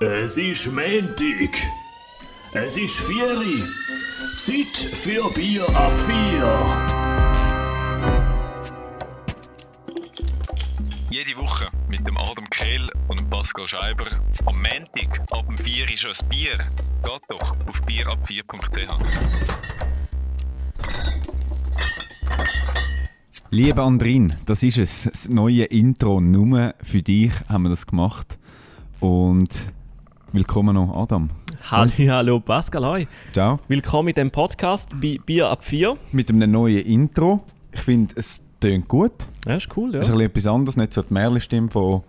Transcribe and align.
Es 0.00 0.36
ist 0.38 0.66
Montag. 0.72 1.54
Es 2.52 2.76
ist 2.76 2.98
Vieri. 2.98 3.62
Zeit 4.36 4.76
für 4.76 5.32
Bier 5.34 5.62
ab 5.68 6.00
vier. 6.00 6.50
Jede 11.10 11.36
Woche 11.36 11.66
mit 11.88 12.04
dem 12.04 12.16
Adam 12.16 12.50
Kehl 12.50 12.84
und 13.06 13.18
dem 13.18 13.30
Pascal 13.30 13.68
Scheiber. 13.68 14.06
Am 14.46 14.56
Montag 14.56 15.20
ab 15.30 15.46
dem 15.46 15.56
4 15.56 15.88
ist 15.88 16.06
ein 16.06 16.28
Bier. 16.28 16.58
Geht 17.04 17.22
doch 17.28 17.52
auf 17.52 17.82
bierab4.ch. 17.86 18.90
Lieber 23.50 23.84
Andrin, 23.84 24.34
das 24.46 24.64
ist 24.64 24.78
es. 24.78 25.04
Das 25.04 25.28
neue 25.28 25.66
Intro. 25.66 26.20
Nur 26.20 26.74
für 26.82 27.02
dich 27.02 27.32
haben 27.48 27.62
wir 27.62 27.70
das 27.70 27.86
gemacht. 27.86 28.40
Und 28.98 29.50
willkommen 30.34 30.74
noch, 30.74 30.92
Adam. 30.94 31.30
Hallo, 31.70 31.90
hallo 32.08 32.40
Pascal, 32.40 32.84
hoi. 32.84 33.06
Ciao. 33.32 33.60
Willkommen 33.68 34.08
in 34.08 34.14
dem 34.16 34.30
Podcast 34.32 34.88
bei 35.00 35.16
Bier 35.24 35.48
ab 35.48 35.62
4. 35.62 35.96
Mit 36.10 36.28
einem 36.28 36.50
neuen 36.50 36.80
Intro. 36.84 37.44
Ich 37.72 37.80
finde, 37.82 38.14
es 38.16 38.42
tönt 38.58 38.88
gut. 38.88 39.12
Ja, 39.46 39.54
ist 39.54 39.68
cool, 39.76 39.94
ja. 39.94 40.00
Es 40.00 40.08
ist 40.08 40.12
ein 40.12 40.18
bisschen 40.18 40.30
etwas 40.30 40.46
anderes, 40.48 40.76
nicht 40.76 40.92
so 40.92 41.02
die 41.02 41.14
Merle-Stimme 41.14 41.70
von, 41.70 42.02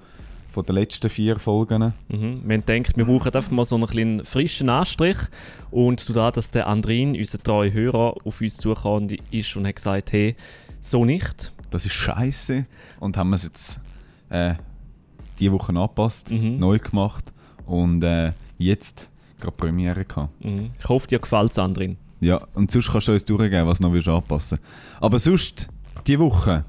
von 0.51 0.65
den 0.65 0.73
letzten 0.73 1.07
vier 1.09 1.37
Folgen. 1.37 1.93
Mhm. 2.09 2.41
Wir 2.45 2.57
haben 2.57 2.65
gedacht, 2.65 2.97
wir 2.97 3.05
brauchen 3.05 3.31
einfach 3.31 3.51
mal 3.51 3.63
so 3.63 3.75
einen 3.75 3.85
kleinen 3.85 4.25
frischen 4.25 4.69
Anstrich. 4.69 5.17
Und 5.69 6.15
da, 6.15 6.31
dass 6.31 6.49
der 6.49 6.65
Andrin, 6.65 7.15
unser 7.15 7.37
treuer 7.37 7.71
Hörer, 7.71 8.15
auf 8.25 8.41
uns 8.41 8.57
zugekommen 8.57 9.17
ist 9.29 9.55
und 9.55 9.67
hat 9.67 9.75
gesagt, 9.75 10.11
hey, 10.13 10.35
so 10.81 11.05
nicht. 11.05 11.53
Das 11.69 11.85
ist 11.85 11.93
scheiße. 11.93 12.65
Und 12.99 13.17
haben 13.17 13.29
wir 13.29 13.35
es 13.35 13.43
jetzt 13.43 13.81
äh, 14.29 14.55
diese 15.37 15.51
Woche 15.51 15.69
angepasst, 15.73 16.31
Mhm. 16.31 16.57
neu 16.57 16.79
gemacht 16.79 17.31
und 17.65 18.03
äh, 18.03 18.33
jetzt 18.57 19.09
gerade 19.39 19.55
Premiere 19.55 20.05
gehabt. 20.05 20.43
Mhm. 20.43 20.71
Ich 20.79 20.89
hoffe, 20.89 21.07
dir 21.07 21.19
gefällt 21.19 21.51
es, 21.51 21.59
Andrin. 21.59 21.97
Ja, 22.21 22.41
und 22.53 22.71
sonst 22.71 22.91
kannst 22.91 23.07
du 23.07 23.13
uns 23.13 23.25
durchgeben, 23.25 23.67
was 23.67 23.79
noch 23.79 23.91
willst 23.91 24.07
anpassen 24.07 24.57
Aber 24.99 25.19
sonst, 25.19 25.67
diese 26.07 26.19
Woche, 26.19 26.63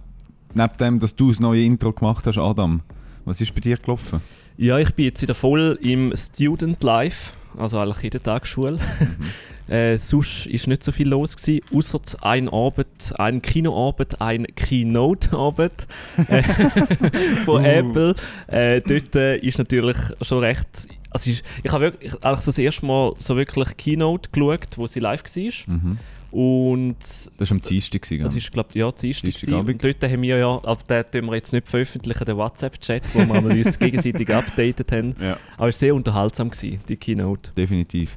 neben 0.55 0.77
dem, 0.79 1.01
dass 1.01 1.15
du 1.15 1.31
das 1.31 1.41
neue 1.41 1.63
Intro 1.63 1.93
gemacht 1.93 2.27
hast, 2.27 2.39
Adam, 2.39 2.83
was 3.25 3.41
ist 3.41 3.55
bei 3.55 3.61
dir 3.61 3.77
gelaufen? 3.77 4.21
Ja, 4.57 4.79
ich 4.79 4.95
bin 4.95 5.07
jetzt 5.07 5.23
wieder 5.23 5.35
voll 5.35 5.79
im 5.83 6.17
Student 6.17 6.83
Life, 6.83 7.33
also 7.57 7.79
eigentlich 7.79 8.05
in 8.05 8.11
der 8.11 8.23
Tagesschule. 8.23 8.79
äh, 9.69 9.97
sonst 9.99 10.47
war 10.47 10.69
nicht 10.71 10.83
so 10.85 10.93
viel 10.93 11.09
los, 11.09 11.37
gewesen, 11.37 11.61
außer 11.75 12.01
ein 12.23 12.49
Abend, 12.49 13.13
ein 13.19 13.43
Kinoabend, 13.43 14.21
ein 14.21 14.47
Keynote-Abend 14.55 15.87
äh, 16.29 16.43
von 17.45 17.63
Uh. 17.63 17.67
Apple. 17.67 18.15
Äh, 18.47 18.81
dort 18.81 19.15
äh, 19.17 19.37
ist 19.39 19.59
natürlich 19.59 19.97
schon 20.23 20.39
recht. 20.41 20.67
Also 21.11 21.31
ich, 21.31 21.43
ich 21.63 21.73
habe 21.73 21.85
wirklich 21.85 22.13
ich, 22.13 22.19
das 22.21 22.59
erste 22.59 22.85
Mal 22.87 23.15
so 23.19 23.37
wirklich 23.37 23.77
Keynote 23.77 24.29
geschaut, 24.31 24.69
wo 24.77 24.87
sie 24.87 25.01
live 25.01 25.23
war. 25.25 25.75
Mhm. 25.75 25.99
Und 26.31 26.97
Das 27.39 27.49
war 27.51 27.55
am 27.57 27.63
Dienstag. 27.63 28.03
gewesen, 28.03 28.23
das 28.23 28.35
ist, 28.35 28.53
glaube 28.53 28.69
ja, 28.75 28.91
Dienstag. 28.93 29.33
Und 29.49 29.83
dort 29.83 30.03
haben 30.03 30.23
wir 30.23 30.37
ja, 30.37 30.49
aber 30.49 30.79
den 30.89 31.05
tun 31.07 31.31
wir 31.31 31.37
jetzt 31.37 31.53
nicht 31.53 31.67
veröffentlichen, 31.67 32.25
den 32.25 32.37
WhatsApp-Chat, 32.37 33.03
wo 33.15 33.21
wir 33.27 33.57
uns 33.57 33.79
gegenseitig 33.79 34.29
updated 34.35 34.93
haben. 34.93 35.15
Ja, 35.21 35.39
Aber 35.57 35.69
es 35.69 35.77
war 35.77 35.87
sehr 35.87 35.95
unterhaltsam, 35.95 36.51
gewesen, 36.51 36.81
die 36.89 36.97
Keynote. 36.97 37.53
definitiv. 37.57 38.17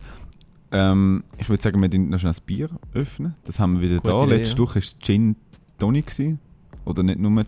Ähm, 0.72 1.24
ich 1.38 1.50
würde 1.50 1.64
sagen, 1.64 1.82
wir 1.82 1.90
öffnen 1.90 2.10
noch 2.10 2.20
schnell 2.20 2.30
das 2.32 2.42
Bier. 2.42 2.70
öffnen. 2.94 3.36
Das 3.46 3.60
haben 3.60 3.76
wir 3.82 3.90
wieder 3.90 3.98
Gute 3.98 4.10
da. 4.10 4.24
Idee, 4.24 4.36
Letzte 4.38 4.56
ja. 4.58 4.62
Woche 4.64 4.76
war 4.76 4.82
es 4.82 4.98
Gin 5.00 5.36
Tonic. 5.80 6.08
gewesen. 6.08 6.40
Oder 6.86 7.04
nicht 7.04 7.20
nur 7.20 7.46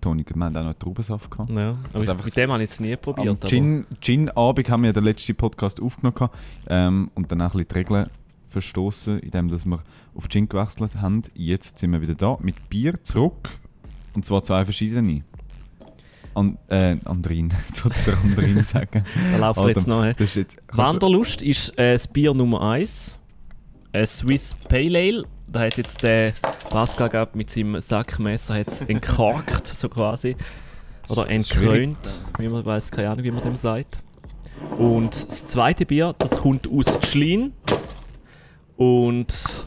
Tonic, 0.00 0.34
wir 0.34 0.44
haben 0.44 0.56
auch 0.56 0.64
noch 0.64 0.74
Traubensaft 0.74 1.30
gehabt. 1.30 1.50
Ja, 1.50 1.70
aber 1.70 1.78
Also 1.92 2.12
ich, 2.12 2.18
mit 2.18 2.26
das- 2.28 2.34
dem 2.34 2.50
habe 2.52 2.62
ich 2.62 2.70
jetzt 2.70 2.80
nie 2.80 2.96
probiert. 2.96 3.28
Aber- 3.28 3.48
Gin, 3.48 3.86
Gin-Abend 4.00 4.70
haben 4.70 4.82
wir 4.82 4.92
den 4.94 5.04
letzten 5.04 5.34
Podcast 5.34 5.80
aufgenommen 5.80 6.14
gehabt, 6.14 6.38
ähm, 6.68 7.10
und 7.14 7.30
dann 7.30 7.42
auch 7.42 7.54
ein 7.54 7.64
bisschen 7.64 7.68
die 7.68 7.74
Regeln 7.74 8.10
verstoßen, 8.46 9.18
indem 9.20 9.48
dass 9.48 9.64
wir 9.66 9.80
auf 10.14 10.28
Gin 10.28 10.48
gewechselt 10.48 10.96
haben. 10.96 11.22
Jetzt 11.34 11.78
sind 11.78 11.92
wir 11.92 12.00
wieder 12.00 12.14
da 12.14 12.36
mit 12.40 12.68
Bier 12.70 13.02
zurück. 13.02 13.50
Und 14.14 14.24
zwar 14.24 14.42
zwei 14.42 14.64
verschiedene. 14.64 15.22
An, 16.34 16.58
äh, 16.68 16.96
Andrin, 17.04 17.52
sollte 17.74 17.98
der 18.06 18.18
Andrin 18.18 18.62
sagen. 18.64 19.04
Da 19.32 19.36
läuft 19.38 19.58
er 19.60 19.68
jetzt 19.68 19.88
Adam, 19.88 20.06
noch. 20.06 20.12
Das 20.12 20.20
ist 20.20 20.34
jetzt, 20.36 20.56
Wanderlust 20.72 21.42
ist 21.42 21.78
äh, 21.78 21.92
das 21.92 22.06
Bier 22.06 22.34
Nummer 22.34 22.62
1. 22.62 23.18
Ein 23.92 24.06
Swiss 24.06 24.54
Pale 24.68 24.98
Ale. 24.98 25.24
Da 25.48 25.60
hat 25.60 25.76
jetzt 25.76 26.02
der 26.04 26.32
Pascal 26.70 27.08
gehabt 27.08 27.34
mit 27.34 27.50
seinem 27.50 27.80
Sackmesser 27.80 28.54
hat's 28.54 28.80
entkorkt, 28.86 29.66
so 29.66 29.88
quasi. 29.88 30.36
Oder 31.08 31.28
entkrönt, 31.28 32.20
wie 32.38 32.48
man 32.48 32.64
weiß, 32.64 32.90
keine 32.92 33.10
Ahnung, 33.10 33.24
wie 33.24 33.32
man 33.32 33.42
dem 33.42 33.56
sagt. 33.56 33.98
Und 34.78 35.28
das 35.28 35.46
zweite 35.46 35.86
Bier, 35.86 36.14
das 36.18 36.38
kommt 36.38 36.68
aus 36.70 36.98
Schlien. 37.04 37.52
Und 38.76 39.66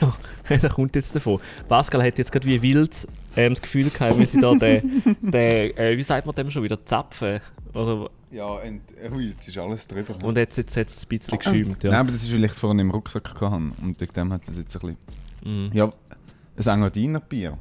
ja, 0.00 0.56
da 0.56 0.68
kommt 0.68 0.96
jetzt 0.96 1.14
davon. 1.14 1.40
Pascal 1.68 2.02
hat 2.02 2.18
jetzt 2.18 2.32
gerade 2.32 2.46
wie 2.46 2.60
wild 2.60 3.06
ähm, 3.36 3.52
das 3.54 3.62
Gefühl 3.62 3.90
gehabt, 3.90 4.18
wie 4.18 4.24
sie 4.24 4.40
da 4.40 4.54
den, 4.54 5.02
den 5.20 5.76
äh, 5.76 5.96
wie 5.96 6.02
sagt 6.02 6.26
man 6.26 6.34
dem 6.34 6.50
schon 6.50 6.62
wieder, 6.62 6.84
Zapfen. 6.84 7.40
Oder, 7.72 8.08
Ja, 8.30 8.46
und, 8.46 8.80
ui, 9.14 9.28
jetzt 9.30 9.48
ist 9.48 9.58
alles 9.58 9.86
drüber. 9.88 10.14
und 10.24 10.36
jetzt, 10.38 10.56
jetzt 10.56 10.76
hat 10.76 10.88
es 10.88 11.02
ein 11.04 11.08
bisschen 11.08 11.38
geschäumt. 11.38 11.82
Nein, 11.84 11.92
Ja. 11.92 12.00
aber 12.00 12.12
das 12.12 12.22
ist, 12.24 12.32
weil 12.32 12.44
ich 12.44 12.52
es 12.52 12.58
vorhin 12.58 12.78
im 12.80 12.90
Rucksack 12.90 13.34
hatte. 13.40 13.46
Und 13.54 13.96
wegen 14.00 14.12
dem 14.12 14.32
hat 14.32 14.48
es 14.48 14.56
jetzt 14.56 14.76
ein 14.76 14.80
bisschen... 14.80 14.96
Mhm. 15.68 15.70
Ja, 15.72 15.90
ein 16.56 16.66
Engadiner 16.66 17.20
Bier. 17.20 17.58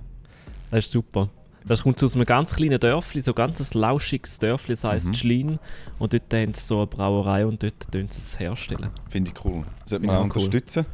Das 0.72 0.86
ist 0.86 0.92
super. 0.92 1.30
Das 1.66 1.84
kommt 1.84 2.02
aus 2.04 2.14
einem 2.16 2.26
ganz 2.26 2.54
kleinen 2.54 2.78
Dörfli, 2.80 3.22
so 3.22 3.34
ganz 3.34 3.60
ein 3.74 3.80
lauschiges 3.80 4.38
Dörfli, 4.38 4.74
das 4.74 4.84
heisst 4.84 5.08
Mhm. 5.08 5.14
Schlien. 5.14 5.60
Und 5.98 6.12
dort 6.14 6.34
haben 6.34 6.54
sie 6.54 6.62
so 6.62 6.78
eine 6.80 6.88
Brauerei 6.88 7.46
und 7.46 7.64
dort 7.64 7.80
tun 7.92 8.08
sie 8.10 8.20
es 8.20 8.38
herstellen. 8.40 8.90
Finde 9.10 9.32
ich 9.34 9.46
cool. 9.46 9.64
Sollte 9.86 10.06
man 10.06 10.16
auch 10.18 10.20
auch 10.22 10.36
cool. 10.36 10.44
unterstützen. 10.44 10.86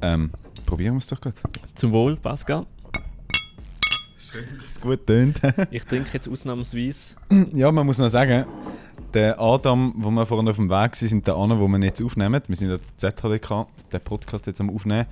Ähm, 0.00 0.30
probieren 0.66 0.94
wir 0.94 0.98
es 0.98 1.06
doch 1.08 1.20
gut. 1.20 1.34
Zum 1.74 1.92
Wohl, 1.92 2.16
Pascal. 2.16 2.66
Es 4.58 4.80
gut 4.80 5.06
tönt. 5.06 5.40
Ich 5.70 5.84
trinke 5.84 6.10
jetzt 6.12 6.28
ausnahmsweise. 6.28 7.14
ja, 7.52 7.70
man 7.70 7.86
muss 7.86 7.98
noch 7.98 8.08
sagen, 8.08 8.46
der 9.12 9.40
Adam, 9.40 9.94
wo 9.96 10.10
wir 10.10 10.26
vorhin 10.26 10.48
auf 10.48 10.56
dem 10.56 10.68
Weg 10.68 10.96
sind, 10.96 11.26
der 11.26 11.36
Anna, 11.36 11.58
wo 11.58 11.68
wir 11.68 11.78
jetzt 11.78 12.02
aufnehmen, 12.02 12.42
wir 12.46 12.56
sind 12.56 12.70
ja 12.70 12.78
der 12.78 13.14
ZHDK, 13.14 13.66
der 13.92 13.98
Podcast 14.00 14.46
jetzt 14.46 14.60
am 14.60 14.70
Aufnehmen, 14.70 15.06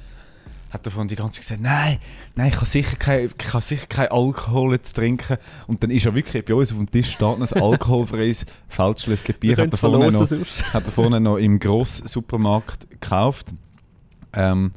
hat 0.71 0.87
davon 0.87 1.06
die 1.06 1.16
ganze 1.16 1.34
Zeit 1.34 1.43
gesagt, 1.43 1.60
nein, 1.60 1.99
nein, 2.34 2.49
ich 2.49 2.56
kann 2.56 2.65
sicher 2.65 2.97
kein, 2.97 3.27
ich 3.27 3.38
kann 3.38 3.60
sicher 3.60 3.87
kein 3.87 4.09
Alkohol 4.09 4.72
jetzt 4.72 4.94
trinken. 4.94 5.37
Und 5.66 5.83
dann 5.83 5.91
ist 5.91 6.06
er 6.06 6.15
wirklich 6.15 6.44
bei 6.44 6.54
uns 6.54 6.71
auf 6.71 6.78
dem 6.78 6.91
Tisch 6.91 7.12
steht 7.12 7.22
ein 7.22 7.62
alkoholfreies 7.62 8.47
Feldschlösschen 8.69 9.34
Bier. 9.39 9.56
Hat 9.59 9.72
er 9.72 9.78
vorne 9.78 10.10
noch, 10.10 10.31
hat 10.31 10.84
er 10.84 10.91
vorne 10.91 11.21
noch 11.21 11.37
im 11.37 11.59
Gross-Supermarkt 11.59 12.89
gekauft. 12.91 13.53
Ähm, 14.33 14.72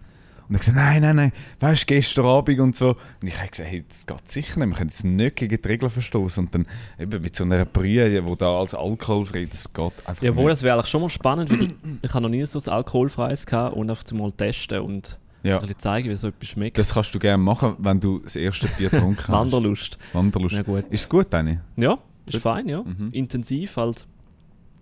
und 0.47 0.53
er 0.53 0.56
hat 0.56 0.59
gesagt, 0.61 0.78
nein, 0.78 1.01
nein, 1.01 1.16
nein, 1.16 1.31
weißt 1.59 1.83
du, 1.83 1.85
gestern 1.88 2.25
Abend 2.25 2.59
und 2.59 2.75
so. 2.75 2.89
Und 3.22 3.28
ich 3.28 3.38
habe 3.38 3.50
gesagt, 3.50 3.69
hey, 3.69 3.83
das 3.88 4.06
geht 4.06 4.29
sicher 4.29 4.59
nicht, 4.59 4.69
wir 4.69 4.75
können 4.75 4.89
jetzt 4.89 5.03
nicht 5.03 5.35
gegen 5.35 5.61
die 5.61 5.67
Regeln 5.67 5.89
verstoßen. 5.89 6.45
Und 6.45 6.53
dann 6.56 6.66
eben 7.00 7.22
mit 7.22 7.35
so 7.35 7.44
einer 7.44 7.66
Brühe, 7.66 8.09
die 8.22 8.35
da 8.38 8.59
als 8.59 8.73
alkoholfrei, 8.73 9.45
das 9.45 9.72
geht 9.73 9.94
einfach 10.06 10.22
Jawohl, 10.23 10.44
nicht. 10.45 10.51
das 10.53 10.63
wäre 10.63 10.75
eigentlich 10.75 10.88
schon 10.91 11.01
mal 11.01 11.09
spannend, 11.09 11.50
weil 11.51 11.75
ich 12.01 12.13
habe 12.13 12.22
noch 12.22 12.29
nie 12.29 12.45
so 12.45 12.59
ein 12.59 12.73
alkoholfreies 12.73 13.45
gehabt 13.45 13.75
und 13.75 13.89
einfach 13.89 14.11
mal 14.13 14.31
testen 14.31 14.79
und 14.81 15.19
Ja, 15.44 15.59
ein 15.59 15.69
zeigen, 15.78 16.09
wie 16.09 16.16
so 16.17 16.28
etwas 16.29 16.50
schmeckt. 16.50 16.77
das 16.77 16.94
kannst 16.94 17.13
du 17.16 17.19
gerne 17.19 17.41
machen, 17.41 17.75
wenn 17.79 18.00
du 18.00 18.19
das 18.19 18.35
erste 18.35 18.67
Bier 18.69 18.89
getrunken 18.89 19.17
hast. 19.19 19.29
Wanderlust. 19.29 19.97
Wanderlust. 20.13 20.56
Ja 20.56 20.63
gut. 20.63 20.83
Ist 20.89 21.01
es 21.01 21.09
gut, 21.09 21.27
Dani? 21.31 21.59
Ja, 21.77 21.97
ist 22.25 22.33
Gut. 22.33 22.41
fein, 22.41 22.67
ja. 22.67 22.81
Mhm. 22.83 23.09
Intensiv 23.12 23.77
halt. 23.77 24.06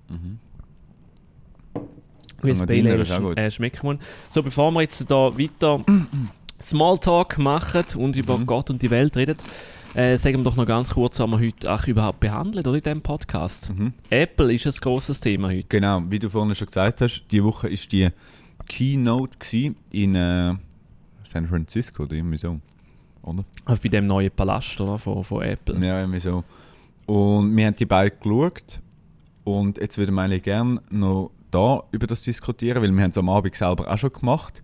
Mhm. 0.10 0.40
Wie 2.44 2.52
es 2.52 2.60
Engadiner 2.60 2.90
Pale 2.90 2.94
Ale 2.94 3.04
ist 3.04 3.12
auch 3.12 3.20
gut. 3.22 3.38
äh, 3.38 3.52
schmecken 3.52 3.80
muss. 3.86 3.98
So, 4.30 4.44
bevor 4.44 4.72
wir 4.72 4.82
jetzt 4.82 5.10
da 5.10 5.38
weiter 5.38 5.84
Smalltalk 6.62 7.38
machen 7.38 7.84
und 7.98 8.16
über 8.16 8.38
Mhm. 8.38 8.46
Gott 8.46 8.70
und 8.70 8.82
die 8.82 8.90
Welt 8.90 9.16
reden, 9.18 9.38
äh, 9.96 10.18
sagen 10.18 10.38
wir 10.40 10.44
doch 10.44 10.56
noch 10.56 10.66
ganz 10.66 10.92
kurz, 10.94 11.20
was 11.20 11.30
wir 11.30 11.40
heute 11.40 11.72
auch 11.72 11.86
überhaupt 11.88 12.20
behandeln, 12.20 12.66
oder 12.66 12.76
in 12.78 12.84
diesem 12.84 13.02
Podcast. 13.02 13.70
Mhm. 13.70 13.94
Apple 14.10 14.54
ist 14.54 14.66
ein 14.66 14.74
grosses 14.82 15.20
Thema 15.20 15.50
heute. 15.50 15.66
Genau, 15.70 16.02
wie 16.10 16.20
du 16.20 16.30
vorhin 16.30 16.56
schon 16.56 16.68
gesagt 16.68 17.02
hast, 17.02 17.24
die 17.32 17.44
Woche 17.44 17.70
war 17.70 17.78
die 17.92 18.10
Keynote 18.68 19.38
in 19.92 20.16
äh, 20.16 20.54
San 21.24 21.48
Francisco, 21.48 22.04
oder 22.04 22.14
irgendwie 22.14 22.38
so. 22.38 22.60
Oder? 23.24 23.44
Also 23.66 23.82
bei 23.82 23.90
dem 23.90 24.08
neuen 24.08 24.32
Palast 24.32 24.80
oder, 24.82 24.98
von, 24.98 25.24
von 25.24 25.42
Apple. 25.44 25.76
Ja, 25.86 26.00
irgendwie 26.00 26.20
so. 26.20 26.44
Und 27.06 27.56
wir 27.56 27.66
haben 27.68 27.74
die 27.74 27.86
beide 27.86 28.12
geschaut. 28.16 28.80
Und 29.44 29.78
jetzt 29.78 29.98
würde 29.98 30.18
eigentlich 30.18 30.44
gerne 30.44 30.82
noch 30.90 31.32
da 31.52 31.84
über 31.92 32.08
das 32.08 32.22
diskutieren, 32.22 32.82
weil 32.82 32.92
wir 32.92 33.04
haben 33.04 33.12
es 33.12 33.18
am 33.18 33.30
Abend 33.30 33.56
selber 33.56 33.92
auch 33.92 33.98
schon 33.98 34.12
gemacht, 34.12 34.64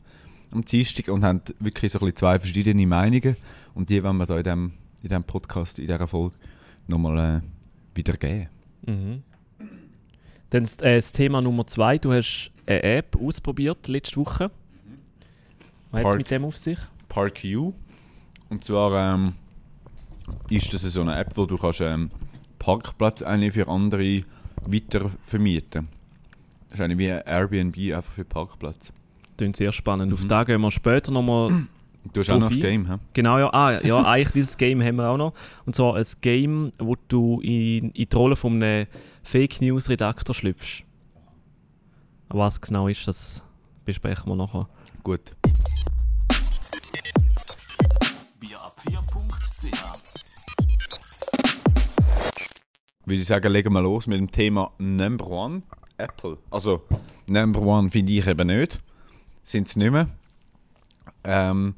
am 0.52 0.66
Dienstag, 0.66 1.08
und 1.10 1.24
haben 1.24 1.42
wirklich 1.60 1.92
so 1.92 2.00
ein 2.00 2.06
bisschen 2.06 2.18
zwei 2.18 2.40
verschiedene 2.40 2.88
Meinungen. 2.88 3.36
Und 3.76 3.90
die 3.90 4.04
wollen 4.04 4.18
wir 4.18 4.26
da 4.26 4.38
in 4.38 4.44
diesem 4.44 4.74
in 5.04 5.10
dem 5.10 5.24
Podcast, 5.24 5.80
in 5.80 5.88
dieser 5.88 6.08
Folge, 6.08 6.36
nochmal 6.88 7.38
äh, 7.38 7.98
wiedergeben. 7.98 8.50
Mhm. 8.86 9.24
Dann 10.50 10.64
äh, 10.82 10.96
das 10.96 11.12
Thema 11.12 11.42
Nummer 11.42 11.68
zwei. 11.68 11.98
Du 11.98 12.12
hast 12.12 12.52
eine 12.66 12.84
App 12.84 13.16
ausprobiert 13.16 13.88
letzte 13.88 14.18
Woche. 14.18 14.52
Was 15.92 16.04
hat 16.04 16.12
es 16.12 16.18
mit 16.18 16.32
dem 16.32 16.46
auf 16.46 16.58
sich? 16.58 16.80
Park 17.08 17.42
U. 17.46 17.74
Und 18.50 18.64
zwar 18.64 19.14
ähm, 19.14 19.34
ist 20.50 20.74
das 20.74 20.82
so 20.82 21.02
eine 21.02 21.18
App, 21.18 21.32
wo 21.36 21.46
du 21.46 21.58
kannst 21.58 21.82
ähm, 21.82 22.12
Parkplätze 22.58 23.26
eigentlich 23.28 23.54
für 23.54 23.68
andere 23.68 24.24
weiter 24.66 25.10
vermieten. 25.24 25.88
Das 26.70 26.80
ist 26.80 26.84
eigentlich 26.86 26.98
wie 27.00 27.12
ein 27.12 27.22
Airbnb 27.26 27.76
einfach 27.96 28.12
für 28.14 28.26
Parkplatz. 28.26 28.92
Klingt 29.38 29.56
sehr 29.56 29.72
spannend. 29.72 30.14
Auf 30.14 30.24
Mhm. 30.24 30.28
da 30.28 30.44
gehen 30.44 30.62
wir 30.62 30.72
später 30.72 31.12
nochmal 31.12 31.68
Du 32.14 32.22
hast 32.22 32.30
auch 32.30 32.36
noch 32.36 32.48
das 32.48 32.58
Profi. 32.58 32.62
Game, 32.62 32.88
hä? 32.90 32.96
Genau, 33.14 33.38
ja. 33.40 33.54
Ah, 33.54 33.80
ja, 33.86 34.04
eigentlich 34.06 34.32
dieses 34.32 34.58
Game 34.58 34.82
haben 34.82 34.96
wir 34.96 35.10
auch 35.10 35.18
noch. 35.18 35.34
Und 35.66 35.76
zwar 35.76 35.96
ein 35.96 36.06
Game, 36.22 36.72
wo 36.80 36.96
du 37.08 37.42
in, 37.42 37.92
in 37.92 38.08
die 38.10 38.16
Rolle 38.16 38.36
von 38.36 38.62
einem 38.62 38.88
Fake 39.24 39.62
News 39.62 39.90
Redakteur 39.90 40.34
schlüpfst. 40.34 40.84
Was 42.30 42.62
genau 42.62 42.88
ist, 42.88 43.08
das 43.08 43.44
besprechen 43.86 44.28
wir 44.32 44.36
nachher. 44.36 44.70
Gut. 45.04 45.36
Würde 53.10 53.22
ich 53.22 53.28
sagen, 53.28 53.52
legen 53.52 53.74
wir 53.74 53.82
los 53.82 54.06
mit 54.08 54.20
dem 54.20 54.30
Thema 54.32 54.72
Number 54.78 55.28
One, 55.28 55.64
Apple. 55.98 56.38
Also, 56.52 56.84
Number 57.28 57.60
One 57.62 57.90
finde 57.90 58.12
ich 58.12 58.28
eben 58.28 58.48
nicht. 58.48 58.80
Sind 59.44 59.68
es 59.68 59.76
nicht 59.76 59.92
mehr. 59.92 60.08
Ähm, 61.24 61.74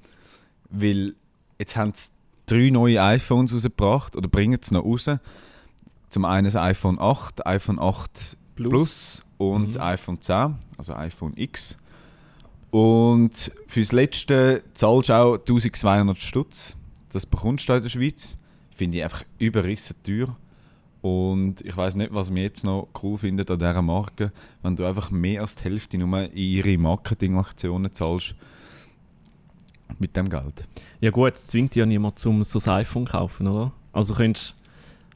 weil 0.69 1.15
jetzt 1.57 1.75
haben 1.77 1.93
sie 1.95 2.09
drei 2.45 2.69
neue 2.69 3.01
iPhones 3.01 3.53
rausgebracht 3.53 4.15
oder 4.17 4.27
bringen 4.27 4.59
es 4.61 4.71
noch 4.71 4.83
raus. 4.83 5.09
Zum 6.09 6.25
einen 6.25 6.45
das 6.45 6.55
iPhone 6.57 6.99
8, 6.99 7.45
iPhone 7.45 7.79
8 7.79 8.35
Plus, 8.55 9.23
und 9.37 9.67
das 9.67 9.75
Mhm. 9.75 9.81
iPhone 9.81 10.21
10, 10.21 10.55
also 10.77 10.93
iPhone 10.95 11.33
X. 11.37 11.77
Und 12.71 13.51
fürs 13.67 13.91
letzte 13.93 14.63
zahlst 14.73 15.09
du 15.09 15.13
auch 15.13 15.37
1200 15.37 16.17
Stutz. 16.17 16.75
Das 17.11 17.25
bekommst 17.25 17.67
du 17.69 17.73
in 17.73 17.83
der 17.83 17.89
Schweiz. 17.89 18.37
Finde 18.75 18.97
ich 18.97 19.03
einfach 19.03 19.23
überrissen 19.39 19.95
teuer. 20.03 20.35
Und 21.01 21.61
ich 21.61 21.75
weiß 21.75 21.95
nicht, 21.95 22.13
was 22.13 22.29
mir 22.29 22.43
jetzt 22.43 22.63
noch 22.63 22.89
cool 23.01 23.17
findet 23.17 23.49
an 23.49 23.57
dieser 23.59 23.81
Marke, 23.81 24.31
wenn 24.61 24.75
du 24.75 24.85
einfach 24.85 25.09
mehr 25.09 25.41
als 25.41 25.55
die 25.55 25.63
Hälfte 25.63 25.97
nur 25.97 26.19
in 26.21 26.31
ihre 26.33 26.77
Marketingaktionen 26.77 27.91
zahlst 27.93 28.35
mit 29.99 30.15
dem 30.15 30.29
Geld. 30.29 30.67
Ja 30.99 31.09
gut, 31.11 31.33
es 31.35 31.47
zwingt 31.47 31.75
ja 31.75 31.85
niemand 31.85 32.19
zum 32.19 32.43
so 32.43 32.59
ein 32.59 32.77
iPhone 32.81 33.05
kaufen, 33.05 33.47
oder? 33.47 33.71
Also 33.93 34.13
könntest 34.13 34.55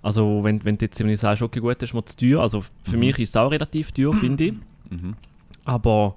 also 0.01 0.43
wenn, 0.43 0.63
wenn 0.63 0.77
du 0.77 0.85
jetzt 0.85 0.99
irgendwie 0.99 1.15
sagst, 1.17 1.41
okay 1.41 1.59
gut, 1.59 1.81
das 1.81 1.89
ist 1.89 1.93
mir 1.95 2.05
zu 2.05 2.15
teuer, 2.17 2.39
also 2.39 2.61
für 2.83 2.93
Mhm. 2.93 2.99
mich 2.99 3.17
ist 3.19 3.29
es 3.29 3.35
auch 3.37 3.49
relativ 3.49 3.91
teuer, 3.91 4.13
finde 4.13 4.43
ich. 4.45 4.53
Mhm. 4.91 5.15
Aber 5.63 6.13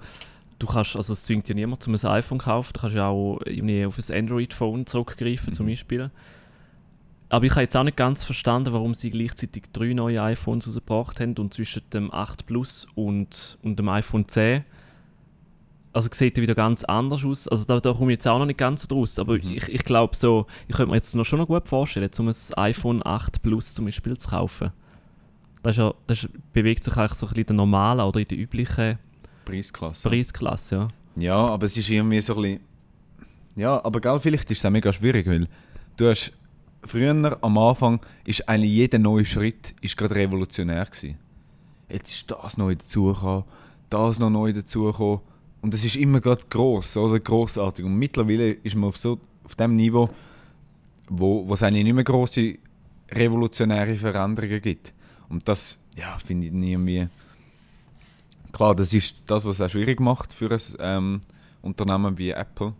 du 0.59 0.67
kannst, 0.67 0.95
also 0.95 1.13
es 1.13 1.23
zwingt 1.23 1.47
ja 1.49 1.55
niemand 1.55 1.81
zum 1.81 1.95
ein 1.95 2.05
iPhone 2.05 2.37
kaufen, 2.37 2.71
du 2.73 2.81
kannst 2.81 2.95
ja 2.95 3.07
auch 3.07 3.39
irgendwie 3.45 3.85
auf 3.85 3.97
ein 3.97 4.15
Android-Phone 4.15 4.85
zurückgreifen 4.85 5.53
zum 5.53 5.65
Mhm. 5.65 5.69
Beispiel. 5.71 6.11
Aber 7.29 7.45
ich 7.45 7.51
habe 7.51 7.61
jetzt 7.61 7.77
auch 7.77 7.83
nicht 7.83 7.97
ganz 7.97 8.23
verstanden, 8.23 8.73
warum 8.73 8.93
sie 8.95 9.11
gleichzeitig 9.11 9.63
drei 9.71 9.93
neue 9.93 10.21
iPhones 10.21 10.67
rausgebracht 10.67 11.19
haben 11.19 11.35
und 11.37 11.53
zwischen 11.53 11.83
dem 11.93 12.11
8 12.11 12.47
Plus 12.47 12.87
und, 12.95 13.57
und 13.61 13.77
dem 13.77 13.87
iPhone 13.89 14.27
10 14.27 14.63
also 15.91 16.07
sieht 16.13 16.37
er 16.37 16.43
wieder 16.43 16.53
ganz 16.55 16.83
anders 16.83 17.25
aus. 17.25 17.47
Also 17.47 17.65
da, 17.65 17.79
da 17.79 17.93
komme 17.93 18.11
ich 18.11 18.17
jetzt 18.17 18.27
auch 18.27 18.37
noch 18.37 18.45
nicht 18.45 18.59
ganz 18.59 18.87
draus. 18.87 19.17
Aber 19.17 19.33
Mhm. 19.37 19.53
ich, 19.55 19.69
ich 19.69 19.83
glaube 19.83 20.15
so, 20.15 20.45
ich 20.67 20.75
könnte 20.75 20.91
mir 20.91 20.97
jetzt 20.97 21.15
noch 21.15 21.25
schon 21.25 21.39
noch 21.39 21.47
gut 21.47 21.67
vorstellen, 21.67 22.09
um 22.19 22.27
ein 22.27 22.35
iPhone 22.57 23.01
8 23.05 23.41
Plus 23.41 23.73
zum 23.73 23.85
Beispiel 23.85 24.15
zu 24.17 24.29
kaufen. 24.29 24.71
Das, 25.63 25.77
ja, 25.77 25.93
das 26.07 26.27
bewegt 26.53 26.83
sich 26.83 26.95
eigentlich 26.95 27.13
so 27.17 27.25
ein 27.25 27.29
bisschen 27.29 27.41
in 27.41 27.47
der 27.47 27.55
normalen 27.55 28.01
oder 28.01 28.19
in 28.19 28.25
der 28.27 28.37
üblichen 28.37 28.99
Preisklasse. 29.45 30.07
Preisklasse, 30.07 30.75
ja. 30.75 30.87
Ja, 31.17 31.35
aber 31.47 31.65
es 31.65 31.75
ist 31.75 31.89
irgendwie 31.89 32.21
so 32.21 32.35
ein 32.35 32.41
bisschen. 32.43 32.59
Ja, 33.55 33.83
aber 33.83 33.99
gell, 33.99 34.19
vielleicht 34.19 34.49
ist 34.51 34.59
es 34.59 34.65
auch 34.65 34.69
mega 34.69 34.93
schwierig, 34.93 35.25
weil 35.27 35.47
du 35.97 36.07
hast 36.09 36.31
früher 36.83 37.37
am 37.41 37.57
Anfang 37.57 37.99
ist 38.25 38.47
eigentlich 38.47 38.71
jeder 38.71 38.99
neue 38.99 39.25
Schritt 39.25 39.73
ist 39.81 39.97
gerade 39.97 40.15
revolutionär 40.15 40.85
gewesen. 40.85 41.17
Jetzt 41.89 42.11
ist 42.11 42.31
das 42.31 42.57
neu 42.57 42.75
dazugekommen, 42.75 43.43
das 43.89 44.19
noch 44.19 44.29
neu 44.29 44.53
dazugekommen 44.53 45.21
und 45.61 45.73
es 45.73 45.83
ist 45.83 45.95
immer 45.95 46.19
gerade 46.21 46.43
gross, 46.49 46.95
oder 46.97 47.19
grossartig. 47.19 47.83
Und 47.85 47.97
mittlerweile 47.97 48.51
ist 48.51 48.75
man 48.75 48.89
auf 48.89 48.97
so 48.97 49.19
auf 49.43 49.55
dem 49.55 49.75
Niveau, 49.75 50.09
wo, 51.07 51.51
es 51.51 51.63
eigentlich 51.63 51.85
nicht 51.85 51.95
mehr 51.95 52.03
grosse 52.03 52.57
revolutionäre 53.11 53.95
Veränderungen 53.95 54.61
gibt. 54.61 54.93
Und 55.27 55.47
das, 55.47 55.79
ja, 55.95 56.17
finde 56.19 56.47
ich 56.47 56.53
irgendwie 56.53 57.07
Klar, 58.51 58.75
das 58.75 58.93
ist 58.93 59.15
das, 59.27 59.45
was 59.45 59.59
es 59.59 59.61
auch 59.61 59.69
schwierig 59.69 59.99
macht 59.99 60.33
für 60.33 60.51
ein 60.51 60.61
ähm, 60.79 61.21
Unternehmen 61.61 62.17
wie 62.17 62.31
Apple. 62.31 62.73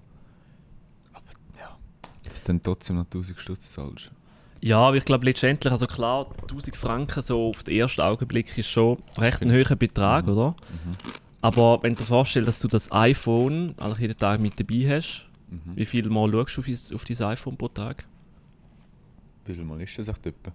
Dass 2.40 2.44
du 2.46 2.54
dann 2.54 2.64
trotzdem 2.64 2.96
noch 2.96 3.06
1000 3.06 3.40
Stutz 3.40 3.72
zahlst. 3.74 4.12
Ja, 4.62 4.78
aber 4.80 4.98
ich 4.98 5.06
glaube 5.06 5.26
letztendlich, 5.26 5.72
also 5.72 5.88
klar, 5.88 6.28
1000 6.44 6.76
Franken 6.76 7.22
so 7.22 7.50
auf 7.50 7.64
den 7.64 7.76
ersten 7.78 8.02
Augenblick 8.02 8.58
ist 8.58 8.70
schon 8.70 8.98
recht 9.18 9.42
ein 9.42 9.52
hoher 9.52 9.76
Betrag, 9.76 10.26
Mhm. 10.26 10.32
oder? 10.34 10.56
Aber 11.42 11.80
wenn 11.84 11.94
du 11.94 12.00
dir 12.00 12.06
vorstellst, 12.06 12.48
dass 12.48 12.60
du 12.60 12.68
das 12.68 12.92
iPhone 12.92 13.74
eigentlich 13.78 14.00
jeden 14.00 14.18
Tag 14.18 14.40
mit 14.42 14.60
dabei 14.60 14.98
hast, 14.98 15.28
Mhm. 15.50 15.76
wie 15.76 15.86
viel 15.86 16.10
Mal 16.10 16.32
schaust 16.32 16.58
du 16.58 16.62
auf, 16.62 16.66
dein- 16.68 16.96
auf 16.96 17.04
dein 17.06 17.22
iPhone 17.28 17.58
pro 17.58 17.68
Tag? 17.70 18.06
Wie 19.46 19.54
viel 19.54 19.64
Mal 19.66 19.82
ist 19.82 19.98
das 19.98 20.08
echt 20.10 20.26
etwa? 20.26 20.52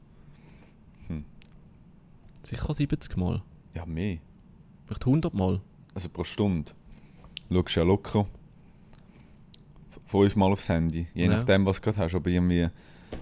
Sicher 2.43 2.75
70 2.75 3.17
Mal. 3.17 3.43
Ja, 3.75 3.87
mehr. 3.87 4.19
Vielleicht 4.85 5.07
100 5.07 5.33
Mal. 5.33 5.61
Also 5.95 6.11
pro 6.11 6.25
Stunde. 6.25 6.73
Schaust 7.51 7.77
du 7.77 7.81
ja 7.81 7.87
locker 7.87 8.27
fünfmal 10.07 10.53
aufs 10.53 10.69
Handy. 10.69 11.07
Je 11.15 11.25
Ja. 11.27 11.31
nachdem, 11.33 11.65
was 11.67 11.81
du 11.81 11.85
gerade 11.85 11.99
hast. 11.99 12.15
Aber 12.15 12.29
irgendwie, 12.31 12.61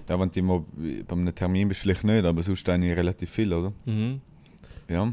ja, 0.08 0.20
wenn 0.20 0.30
du 0.30 0.38
immer 0.40 0.64
bei 1.06 1.12
einem 1.12 1.34
Termin 1.34 1.68
bist, 1.68 1.80
vielleicht 1.80 2.04
nicht, 2.04 2.24
aber 2.24 2.42
sonst 2.42 2.68
eigentlich 2.68 2.96
relativ 2.96 3.30
viel, 3.30 3.52
oder? 3.52 3.72
Mhm. 3.84 4.20
Ja. 4.88 5.12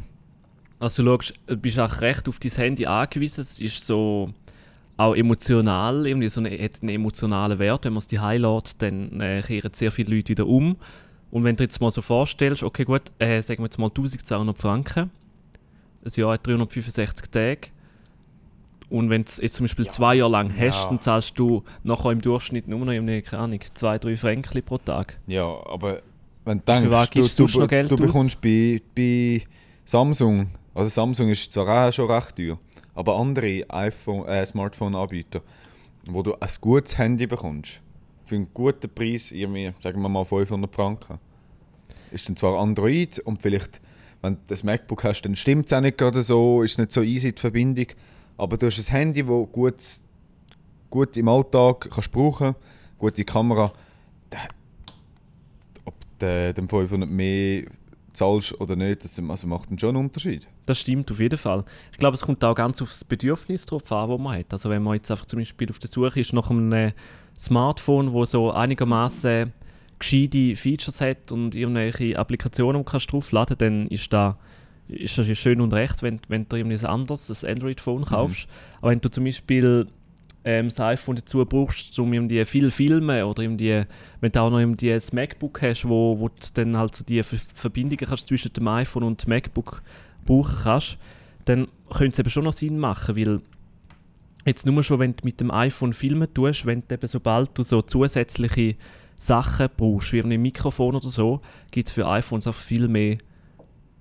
Also 0.80 1.04
du 1.04 1.10
schaust, 1.10 1.34
du 1.48 1.58
bist 1.58 1.80
auch 1.80 2.02
recht 2.02 2.28
auf 2.28 2.40
dein 2.40 2.52
Handy 2.52 2.86
angewiesen. 2.86 3.42
Es 3.42 3.60
ist 3.60 3.86
so 3.86 4.34
auch 4.98 5.16
emotional, 5.16 6.08
irgendwie 6.08 6.30
so 6.30 6.42
eine, 6.42 6.52
hat 6.58 6.82
einen 6.82 6.90
emotionalen 6.90 7.60
Wert. 7.60 7.86
Wenn 7.86 7.94
man 7.94 8.00
es 8.00 8.08
die 8.08 8.18
lässt, 8.18 8.82
dann 8.82 9.20
äh, 9.22 9.42
kehren 9.46 9.72
sehr 9.74 9.92
viele 9.92 10.16
Leute 10.16 10.30
wieder 10.30 10.48
um. 10.48 10.78
Und 11.32 11.44
wenn 11.44 11.56
du 11.56 11.58
dir 11.58 11.66
jetzt 11.66 11.80
mal 11.80 11.92
so 11.92 12.02
vorstellst, 12.02 12.64
okay 12.64 12.84
gut, 12.86 13.04
äh, 13.20 13.42
sagen 13.42 13.60
wir 13.62 13.66
jetzt 13.66 13.78
mal 13.78 13.88
1200 13.88 14.58
Franken, 14.58 15.12
ein 16.04 16.12
Jahr 16.16 16.34
hat 16.34 16.48
365 16.48 17.28
Tage. 17.30 17.60
Und 18.90 19.10
wenn 19.10 19.22
du 19.22 19.28
es 19.28 19.38
jetzt 19.38 19.56
zum 19.56 19.66
Beispiel 19.66 19.88
zwei 19.88 20.16
Jahre 20.16 20.32
lang 20.32 20.52
hast, 20.58 20.84
Ja. 20.84 20.90
dann 20.90 21.02
zahlst 21.02 21.38
du 21.38 21.64
nachher 21.84 22.12
im 22.12 22.22
Durchschnitt 22.22 22.68
nur 22.68 22.80
noch, 22.80 22.92
keine 22.94 23.24
Ahnung, 23.34 23.60
2-3 23.60 24.18
Franken 24.18 24.64
pro 24.64 24.78
Tag. 24.80 25.20
Ja, 25.28 25.46
aber 25.46 26.02
wenn 26.46 26.60
du 26.66 26.90
was 26.92 27.10
denkst, 27.12 27.36
du, 27.36 27.46
du 27.46 27.68
du, 27.68 27.84
du 27.84 27.96
bekommst 27.98 28.42
bei, 28.42 28.82
bei 28.96 29.44
Samsung, 29.86 30.50
also 30.74 30.90
Samsung 30.90 31.30
ist 31.30 31.54
zwar 31.54 31.88
auch 31.90 31.94
schon 31.94 32.10
recht 32.10 32.36
teuer, 32.36 32.58
aber 32.96 33.16
andere 33.18 33.64
iPhone, 33.70 34.28
äh, 34.28 34.46
Smartphone-Anbieter, 34.46 35.42
wo 36.08 36.24
du 36.24 36.34
ein 36.34 36.50
gutes 36.60 36.98
Handy 36.98 37.28
bekommst, 37.28 37.82
für 38.26 38.36
einen 38.36 38.48
guten 38.54 38.90
Preis, 38.90 39.32
irgendwie, 39.32 39.72
sagen 39.82 40.02
wir 40.02 40.10
mal 40.10 40.26
500 40.26 40.74
Franken, 40.74 41.20
ist 42.12 42.28
dann 42.28 42.36
zwar 42.36 42.60
Android 42.60 43.20
und 43.20 43.42
vielleicht, 43.42 43.80
wenn 44.22 44.34
du 44.34 44.40
das 44.48 44.64
MacBook 44.64 45.04
hast, 45.04 45.22
dann 45.22 45.36
stimmt 45.36 45.68
es 45.68 45.74
auch 45.74 45.82
nicht 45.82 45.98
gerade 45.98 46.22
so, 46.24 46.64
ist 46.64 46.80
nicht 46.80 46.92
so 46.92 47.02
easy 47.02 47.34
die 47.34 47.40
Verbindung, 47.40 47.88
aber 48.40 48.58
du 48.58 48.68
hast 48.68 48.80
ein 48.80 48.96
Handy, 48.96 49.22
das 49.22 49.52
gut, 49.52 49.76
gut 50.90 51.18
im 51.18 51.28
Alltag 51.28 51.90
kannst 51.92 52.12
brauchen, 52.12 52.56
gute 52.98 53.26
Kamera, 53.26 53.72
ob 55.86 55.94
du 56.20 56.54
dem 56.54 56.70
500 56.70 57.10
mehr 57.10 57.66
zahlst 58.14 58.60
oder 58.60 58.76
nicht, 58.76 59.04
das 59.04 59.20
also 59.20 59.48
macht 59.48 59.70
dann 59.70 59.78
schon 59.78 59.96
einen 59.96 60.06
Unterschied. 60.06 60.48
Das 60.66 60.80
stimmt 60.80 61.12
auf 61.12 61.20
jeden 61.20 61.38
Fall. 61.38 61.64
Ich 61.92 61.98
glaube, 61.98 62.16
es 62.16 62.22
kommt 62.22 62.44
auch 62.44 62.56
ganz 62.56 62.82
aufs 62.82 63.04
Bedürfnis 63.04 63.66
drauf 63.66 63.92
an, 63.92 64.10
das 64.10 64.20
man 64.20 64.40
hat. 64.40 64.54
Also 64.54 64.70
wenn 64.70 64.84
man 64.84 64.96
jetzt 64.96 65.12
einfach 65.12 65.26
zum 65.26 65.40
Beispiel 65.40 65.70
auf 65.70 65.80
der 65.80 65.90
Suche 65.90 66.20
ist 66.20 66.34
nach 66.34 66.50
einem 66.50 66.94
Smartphone, 67.38 68.14
wo 68.14 68.26
so 68.26 68.52
einigermaßen 68.52 69.54
gescheite 70.00 70.56
Features 70.56 71.02
hat 71.02 71.32
und 71.32 71.56
irgendwelche 71.56 72.18
Applikationen 72.18 72.86
kannst 72.86 73.12
draufladen, 73.12 73.58
dann 73.58 73.88
ist 73.88 74.12
da 74.14 74.38
ist 74.90 75.18
das 75.18 75.28
ja 75.28 75.36
schön 75.36 75.62
und 75.62 75.74
recht, 75.74 76.02
wenn, 76.02 76.20
wenn 76.28 76.48
du 76.50 76.58
irgendwie 76.58 76.78
ein 76.78 76.86
anderes, 76.86 77.44
ein 77.44 77.52
Android-Phone 77.52 78.06
kaufst. 78.06 78.48
Aber 78.82 78.92
wenn 78.92 79.02
du 79.02 79.10
zum 79.10 79.24
Beispiel 79.24 79.88
ähm, 80.44 80.68
das 80.68 80.80
iPhone 80.80 81.16
dazu 81.16 81.46
brauchst, 81.46 81.98
um 82.00 82.12
irgendwie 82.12 82.44
viel 82.46 82.72
filmen 82.72 83.24
oder 83.24 83.44
irgendwie, 83.44 83.84
wenn 84.20 84.32
du 84.32 84.42
auch 84.42 84.50
noch 84.50 84.60
irgendwie 84.60 84.92
ein 84.92 85.02
MacBook 85.12 85.62
hast, 85.62 85.88
wo, 85.88 86.20
wo 86.20 86.30
du 86.30 86.36
dann 86.54 86.78
halt 86.78 86.96
so 86.96 87.04
die 87.04 87.22
Ver 87.24 87.38
Verbindungen 87.54 88.06
kannst 88.06 88.28
zwischen 88.28 88.54
dem 88.54 88.68
iPhone 88.68 89.04
und 89.04 89.24
dem 89.24 89.30
MacBook 89.30 89.82
brauchen 90.26 90.56
kannst, 90.64 90.98
dann 91.46 91.68
könnte 91.90 92.14
es 92.14 92.20
eben 92.20 92.30
schon 92.30 92.44
noch 92.46 92.54
Sinn 92.54 92.80
machen, 92.80 93.16
weil 93.16 93.42
jetzt 94.46 94.66
nur 94.66 94.84
schon, 94.84 95.00
wenn 95.00 95.16
du 95.16 95.24
mit 95.24 95.40
dem 95.40 95.52
iPhone 95.52 95.94
filmen 95.94 96.34
tust, 96.34 96.66
wenn 96.66 96.84
du 96.88 96.96
eben 96.96 97.08
sobald 97.08 97.58
du 97.58 97.64
so 97.64 97.82
zusätzliche 97.82 98.76
Sachen 99.18 99.68
brauchst, 99.76 100.14
wie 100.14 100.22
ein 100.22 100.42
Mikrofon 100.42 100.96
oder 100.96 101.10
so, 101.10 101.42
gibt 101.72 101.90
es 101.90 101.94
für 101.94 102.08
iPhones 102.08 102.48
auch 102.48 102.56
viel 102.56 102.88
mehr 102.88 103.18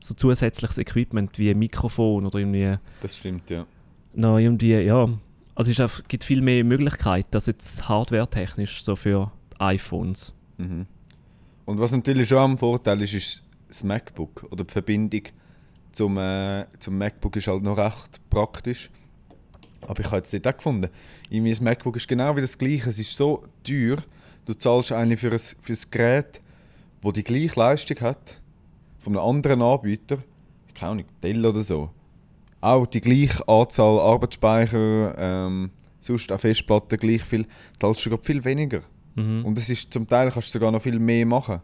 so 0.01 0.15
zusätzliches 0.15 0.79
Equipment 0.79 1.39
wie 1.39 1.51
ein 1.51 1.59
Mikrofon 1.59 2.27
oder 2.27 2.39
irgendwie 2.39 2.77
Das 3.01 3.17
stimmt, 3.17 3.51
ja. 3.51 3.67
noch 4.15 4.39
irgendwie, 4.39 4.75
ja, 4.75 5.09
also 5.55 5.71
es 5.71 5.81
einfach- 5.81 6.05
gibt 6.09 6.25
viel 6.25 6.41
mehr 6.41 6.63
Möglichkeiten 6.65 7.35
als 7.35 7.47
jetzt 7.47 7.89
hardware-technisch 7.89 8.83
so 8.83 8.95
für 8.97 9.33
iPhones. 9.59 10.35
Mhm. 10.59 10.87
Und 11.65 11.81
was 11.81 11.93
natürlich 11.93 12.29
schon 12.29 12.39
am 12.39 12.59
Vorteil 12.59 13.03
ist, 13.03 13.15
ist 13.15 13.43
das 13.69 13.83
MacBook 13.83 14.47
oder 14.51 14.65
die 14.65 14.73
Verbindung 14.73 15.23
zum, 15.93 16.17
äh, 16.17 16.65
zum 16.79 16.97
MacBook 16.97 17.37
ist 17.37 17.49
halt 17.49 17.63
noch 17.63 17.77
recht 17.77 18.21
praktisch. 18.31 18.91
Aber 19.83 20.01
ich 20.01 20.07
habe 20.07 20.17
jetzt 20.19 20.33
nicht 20.33 20.47
auch 20.47 20.57
gefunden. 20.57 20.89
Irgendwie 21.31 21.51
das 21.51 21.61
MacBook 21.61 21.97
ist 21.97 22.09
genau 22.09 22.37
wie 22.37 22.41
das 22.41 22.57
gleiche. 22.59 22.89
Es 22.91 22.99
ist 22.99 23.15
so 23.17 23.45
teuer. 23.65 23.97
Du 24.47 24.55
zahlst 24.55 24.93
eigentlich 24.93 25.21
für 25.21 25.31
ein, 25.31 25.39
für 25.39 25.73
ein 25.73 25.79
Gerät, 25.91 26.41
das 27.03 27.13
die 27.13 27.23
gleiche 27.25 27.59
Leistung 27.59 28.01
hat, 28.01 28.41
von 29.09 29.17
einem 29.17 29.27
anderen 29.27 29.63
Anbieter, 29.63 30.19
keine 30.75 30.93
Ahnung, 30.93 31.05
Dell 31.23 31.47
oder 31.47 31.63
so. 31.63 31.89
Auch 32.61 32.87
die 32.87 33.01
gleiche 33.01 33.47
Anzahl 33.49 33.99
Arbeitsspeicher, 34.01 35.15
ähm, 35.17 35.71
sonst 35.99 36.31
auch 36.31 36.41
Festplatten 36.41 36.99
gleich 36.99 37.23
viel, 37.25 37.47
zahlst 37.79 38.05
du 38.05 38.11
sogar 38.11 38.25
viel 38.25 38.45
weniger. 38.45 38.81
Mhm. 39.15 39.47
Und 39.47 39.59
es 39.59 39.71
ist 39.71 39.93
zum 39.93 40.07
Teil 40.07 40.31
kannst 40.31 40.49
du 40.49 40.53
sogar 40.53 40.71
noch 40.71 40.83
viel 40.83 40.99
mehr 40.99 41.25
machen. 41.25 41.61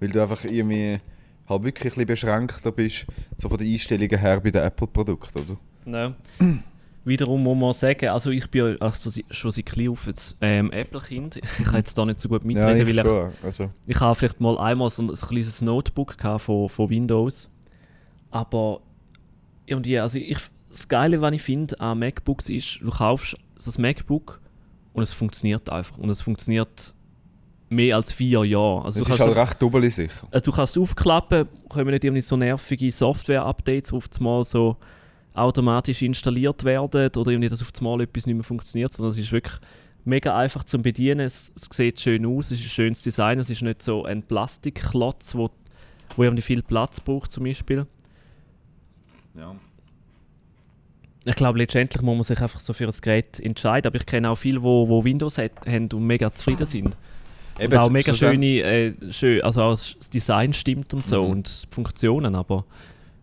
Weil 0.00 0.10
du 0.10 0.20
einfach 0.20 0.44
irgendwie 0.44 0.98
halt 1.48 1.62
wirklich 1.64 1.94
ein 1.94 2.06
bisschen 2.06 2.06
beschränkter 2.06 2.72
bist, 2.72 3.06
so 3.38 3.48
von 3.48 3.56
den 3.56 3.72
Einstellungen 3.72 4.18
her 4.18 4.40
bei 4.40 4.50
den 4.50 4.62
Apple-Produkten, 4.62 5.38
oder? 5.38 5.56
Ja. 5.86 6.14
Wiederum 7.04 7.42
muss 7.42 7.58
man 7.58 7.72
sagen, 7.72 8.08
also 8.10 8.30
ich 8.30 8.48
bin 8.48 8.78
ja 8.78 8.86
also 8.86 9.10
schon 9.30 9.50
seit 9.50 9.66
klein 9.66 9.88
auf 9.88 10.06
jetzt 10.06 10.36
ähm, 10.40 10.70
Apple-Kind. 10.70 11.36
Ich 11.36 11.64
kann 11.64 11.76
jetzt 11.76 11.98
da 11.98 12.04
nicht 12.04 12.20
so 12.20 12.28
gut 12.28 12.44
mitreden, 12.44 12.88
ich 12.88 12.96
weil 12.96 13.04
ich, 13.04 13.10
schon. 13.10 13.32
Also, 13.42 13.70
ich 13.86 14.00
habe 14.00 14.14
vielleicht 14.14 14.40
mal 14.40 14.56
einmal 14.58 14.88
so 14.88 15.02
ein, 15.02 15.10
ein 15.10 15.16
kleines 15.16 15.62
Notebook 15.62 16.16
von, 16.38 16.68
von 16.68 16.90
Windows. 16.90 17.50
Aber 18.30 18.82
irgendwie, 19.66 19.98
also 19.98 20.18
ich, 20.18 20.38
das 20.68 20.86
Geile, 20.86 21.20
was 21.20 21.32
ich 21.32 21.42
finde 21.42 21.78
an 21.80 21.98
MacBooks 21.98 22.48
ist, 22.48 22.78
du 22.80 22.90
kaufst 22.90 23.36
so 23.56 23.72
ein 23.76 23.82
MacBook 23.82 24.40
und 24.92 25.02
es 25.02 25.12
funktioniert 25.12 25.68
einfach. 25.70 25.98
Und 25.98 26.08
es 26.08 26.20
funktioniert 26.20 26.94
mehr 27.68 27.96
als 27.96 28.12
vier 28.12 28.44
Jahre. 28.44 28.84
Also 28.84 29.00
es 29.00 29.06
du 29.06 29.14
ist 29.14 29.20
halt 29.20 29.36
recht 29.36 29.60
doppelt 29.60 29.92
sicher. 29.92 30.28
also 30.30 30.50
du 30.50 30.56
kannst 30.56 30.76
es 30.76 30.82
aufklappen, 30.82 31.48
kommen 31.68 31.88
nicht 31.88 32.04
irgendwie 32.04 32.20
so 32.22 32.36
nervige 32.36 32.90
Software-Updates, 32.92 33.92
auf 33.92 34.08
einmal 34.16 34.44
so 34.44 34.76
automatisch 35.34 36.02
installiert 36.02 36.64
werden 36.64 37.10
oder 37.16 37.30
irgendwie, 37.30 37.48
dass 37.48 37.62
auf 37.62 37.70
einmal 37.78 38.00
etwas 38.02 38.26
nicht 38.26 38.34
mehr 38.34 38.44
funktioniert, 38.44 38.92
sondern 38.92 39.12
es 39.12 39.18
ist 39.18 39.32
wirklich 39.32 39.56
mega 40.04 40.36
einfach 40.36 40.64
zum 40.64 40.82
Bedienen. 40.82 41.20
Es, 41.20 41.52
es 41.56 41.68
sieht 41.74 42.00
schön 42.00 42.26
aus, 42.26 42.46
es 42.50 42.58
ist 42.60 42.66
ein 42.66 42.70
schönes 42.70 43.02
Design, 43.02 43.38
es 43.38 43.48
ist 43.50 43.62
nicht 43.62 43.82
so 43.82 44.04
ein 44.04 44.22
Plastikklotz, 44.22 45.34
wo, 45.34 45.50
wo 46.16 46.22
irgendwie 46.24 46.42
viel 46.42 46.62
Platz 46.62 47.00
braucht 47.00 47.32
zum 47.32 47.44
Beispiel. 47.44 47.86
Ja. 49.36 49.54
Ich 51.24 51.36
glaube, 51.36 51.58
letztendlich 51.58 52.02
muss 52.02 52.14
man 52.16 52.24
sich 52.24 52.40
einfach 52.42 52.58
so 52.60 52.72
für 52.72 52.84
ein 52.86 52.94
Gerät 53.00 53.38
entscheiden, 53.38 53.86
aber 53.86 53.96
ich 53.96 54.06
kenne 54.06 54.28
auch 54.28 54.34
viele, 54.34 54.62
wo, 54.62 54.88
wo 54.88 55.04
Windows 55.04 55.38
hat, 55.38 55.52
haben 55.66 55.88
und 55.92 56.04
mega 56.06 56.34
zufrieden 56.34 56.66
sind. 56.66 56.96
Eben, 57.60 57.72
und 57.72 57.78
auch 57.78 57.90
mega 57.90 58.12
schlussendlich- 58.12 58.60
schöne, 58.62 59.06
äh, 59.08 59.12
schön, 59.12 59.42
also 59.42 59.62
auch 59.62 59.70
das 59.72 60.10
Design 60.10 60.52
stimmt 60.52 60.92
und 60.94 61.06
so 61.06 61.22
Mhm. 61.22 61.30
und 61.30 61.62
die 61.70 61.74
Funktionen, 61.74 62.34
aber 62.34 62.64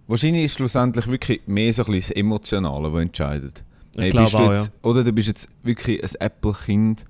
Wahrscheinlich 0.09 0.45
ist 0.45 0.53
schlussendlich 0.55 1.05
wirklich 1.07 1.41
mehr 1.45 1.71
so 1.71 1.83
ein 1.83 1.91
bisschen 1.91 2.13
das 2.13 2.17
Emotionale, 2.21 2.91
das 2.91 3.01
entscheidet. 3.01 3.63
ich 3.93 4.01
Hey, 4.01 4.09
glaube 4.09 4.37
auch, 4.37 4.53
jetzt, 4.53 4.71
Oder 4.81 5.03
du 5.03 5.13
bist 5.13 5.27
jetzt 5.27 5.47
wirklich 5.61 6.03
ein 6.03 6.09
Apple-Kind, 6.19 7.05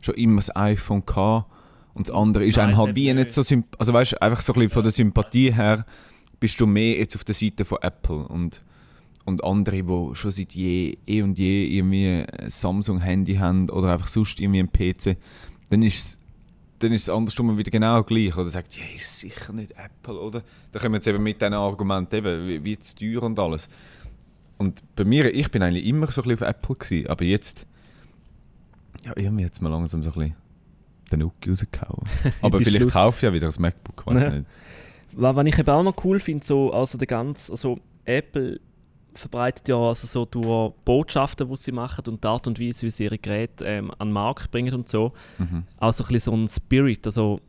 schon 0.00 0.14
immer 0.14 0.36
das 0.36 0.54
iPhone 0.54 1.04
gehabt 1.04 1.50
und 1.94 2.08
das 2.08 2.14
andere 2.14 2.44
ist 2.46 2.56
Nein, 2.56 2.68
einem 2.68 2.76
halt 2.76 2.90
das 2.90 2.96
wie 2.96 3.12
nicht. 3.12 3.30
so 3.32 3.42
symp 3.42 3.66
Also 3.78 3.92
weißt 3.92 4.12
du, 4.12 4.22
einfach 4.22 4.40
so 4.40 4.52
ein 4.52 4.60
bisschen 4.60 4.72
von 4.72 4.82
der 4.84 4.92
Sympathie 4.92 5.52
her 5.52 5.84
bist 6.38 6.60
du 6.60 6.66
mehr 6.66 6.96
jetzt 6.98 7.16
auf 7.16 7.24
der 7.24 7.34
Seite 7.34 7.64
von 7.64 7.78
Apple 7.82 8.28
und, 8.28 8.62
und 9.24 9.42
andere, 9.42 9.82
die 9.82 10.14
schon 10.14 10.30
seit 10.30 10.52
je, 10.52 10.96
eh 11.08 11.22
und 11.22 11.36
je 11.38 11.66
irgendwie 11.66 12.24
ein 12.38 12.50
Samsung-Handy 12.50 13.34
haben 13.34 13.68
oder 13.68 13.92
einfach 13.92 14.08
sonst 14.08 14.38
irgendwie 14.38 14.60
ein 14.60 14.70
PC, 14.70 15.16
dann 15.70 15.82
ist 15.82 15.98
es 15.98 16.18
dann 16.84 16.92
ist 16.92 17.02
es 17.02 17.08
andersrum 17.08 17.56
wieder 17.58 17.70
genau 17.70 18.02
gleich. 18.02 18.36
Oder 18.36 18.48
sagt, 18.50 18.76
ja, 18.76 18.84
ist 18.96 19.18
sicher 19.18 19.52
nicht 19.52 19.72
Apple, 19.72 20.18
oder? 20.20 20.42
Da 20.72 20.78
kommen 20.78 20.92
wir 20.92 20.98
jetzt 20.98 21.06
eben 21.08 21.22
mit 21.22 21.40
diesen 21.40 21.54
Argumenten, 21.54 22.14
eben, 22.16 22.48
wie, 22.48 22.64
wie 22.64 22.78
zu 22.78 22.96
teuer 22.96 23.22
und 23.22 23.38
alles. 23.38 23.68
Und 24.58 24.82
bei 24.94 25.04
mir, 25.04 25.34
ich 25.34 25.50
bin 25.50 25.62
eigentlich 25.62 25.86
immer 25.86 26.10
so 26.12 26.22
ein 26.22 26.28
bisschen 26.28 26.46
auf 26.46 26.54
Apple 26.54 26.76
gewesen, 26.76 27.06
aber 27.08 27.24
jetzt, 27.24 27.66
ja, 29.04 29.12
irgendwie 29.16 29.42
jetzt 29.42 29.60
mal 29.60 29.68
langsam 29.68 30.02
so 30.02 30.10
ein 30.10 30.14
bisschen 30.14 30.34
den 31.10 31.22
Uki 31.24 31.50
rausgehauen. 31.50 32.02
Aber 32.40 32.58
vielleicht 32.58 32.80
Schluss. 32.82 32.92
kaufe 32.94 33.18
ich 33.18 33.22
ja 33.22 33.32
wieder 33.32 33.46
das 33.46 33.58
MacBook, 33.58 34.06
weiß 34.06 34.22
Ja. 34.22 34.30
nicht. 34.30 34.46
Was, 35.12 35.46
ich 35.46 35.58
eben 35.58 35.70
auch 35.70 35.82
noch 35.82 36.04
cool 36.04 36.18
finde, 36.18 36.44
so, 36.46 36.72
also 36.72 36.96
der 36.98 37.06
ganze, 37.06 37.52
also 37.52 37.78
Apple 38.04 38.58
verbreitet 39.14 39.68
ja 39.68 39.76
also 39.76 40.06
so 40.06 40.24
durch 40.24 40.72
Botschaften, 40.84 41.48
die 41.48 41.56
sie 41.56 41.72
machen 41.72 42.04
und 42.08 42.22
die 42.24 42.28
Art 42.28 42.46
und 42.46 42.60
Weise, 42.60 42.86
wie 42.86 42.90
sie 42.90 43.04
ihre 43.04 43.18
Geräte 43.18 43.64
ähm, 43.64 43.90
an 43.98 44.08
den 44.08 44.12
Markt 44.12 44.50
bringen 44.50 44.74
und 44.74 44.88
so, 44.88 45.12
Mhm. 45.38 45.64
auch 45.78 45.92
so 45.92 46.04
ein 46.04 46.08
bisschen 46.12 46.20
so 46.32 46.36
ein 46.36 46.48
Spirit. 46.48 47.06
Also 47.06 47.40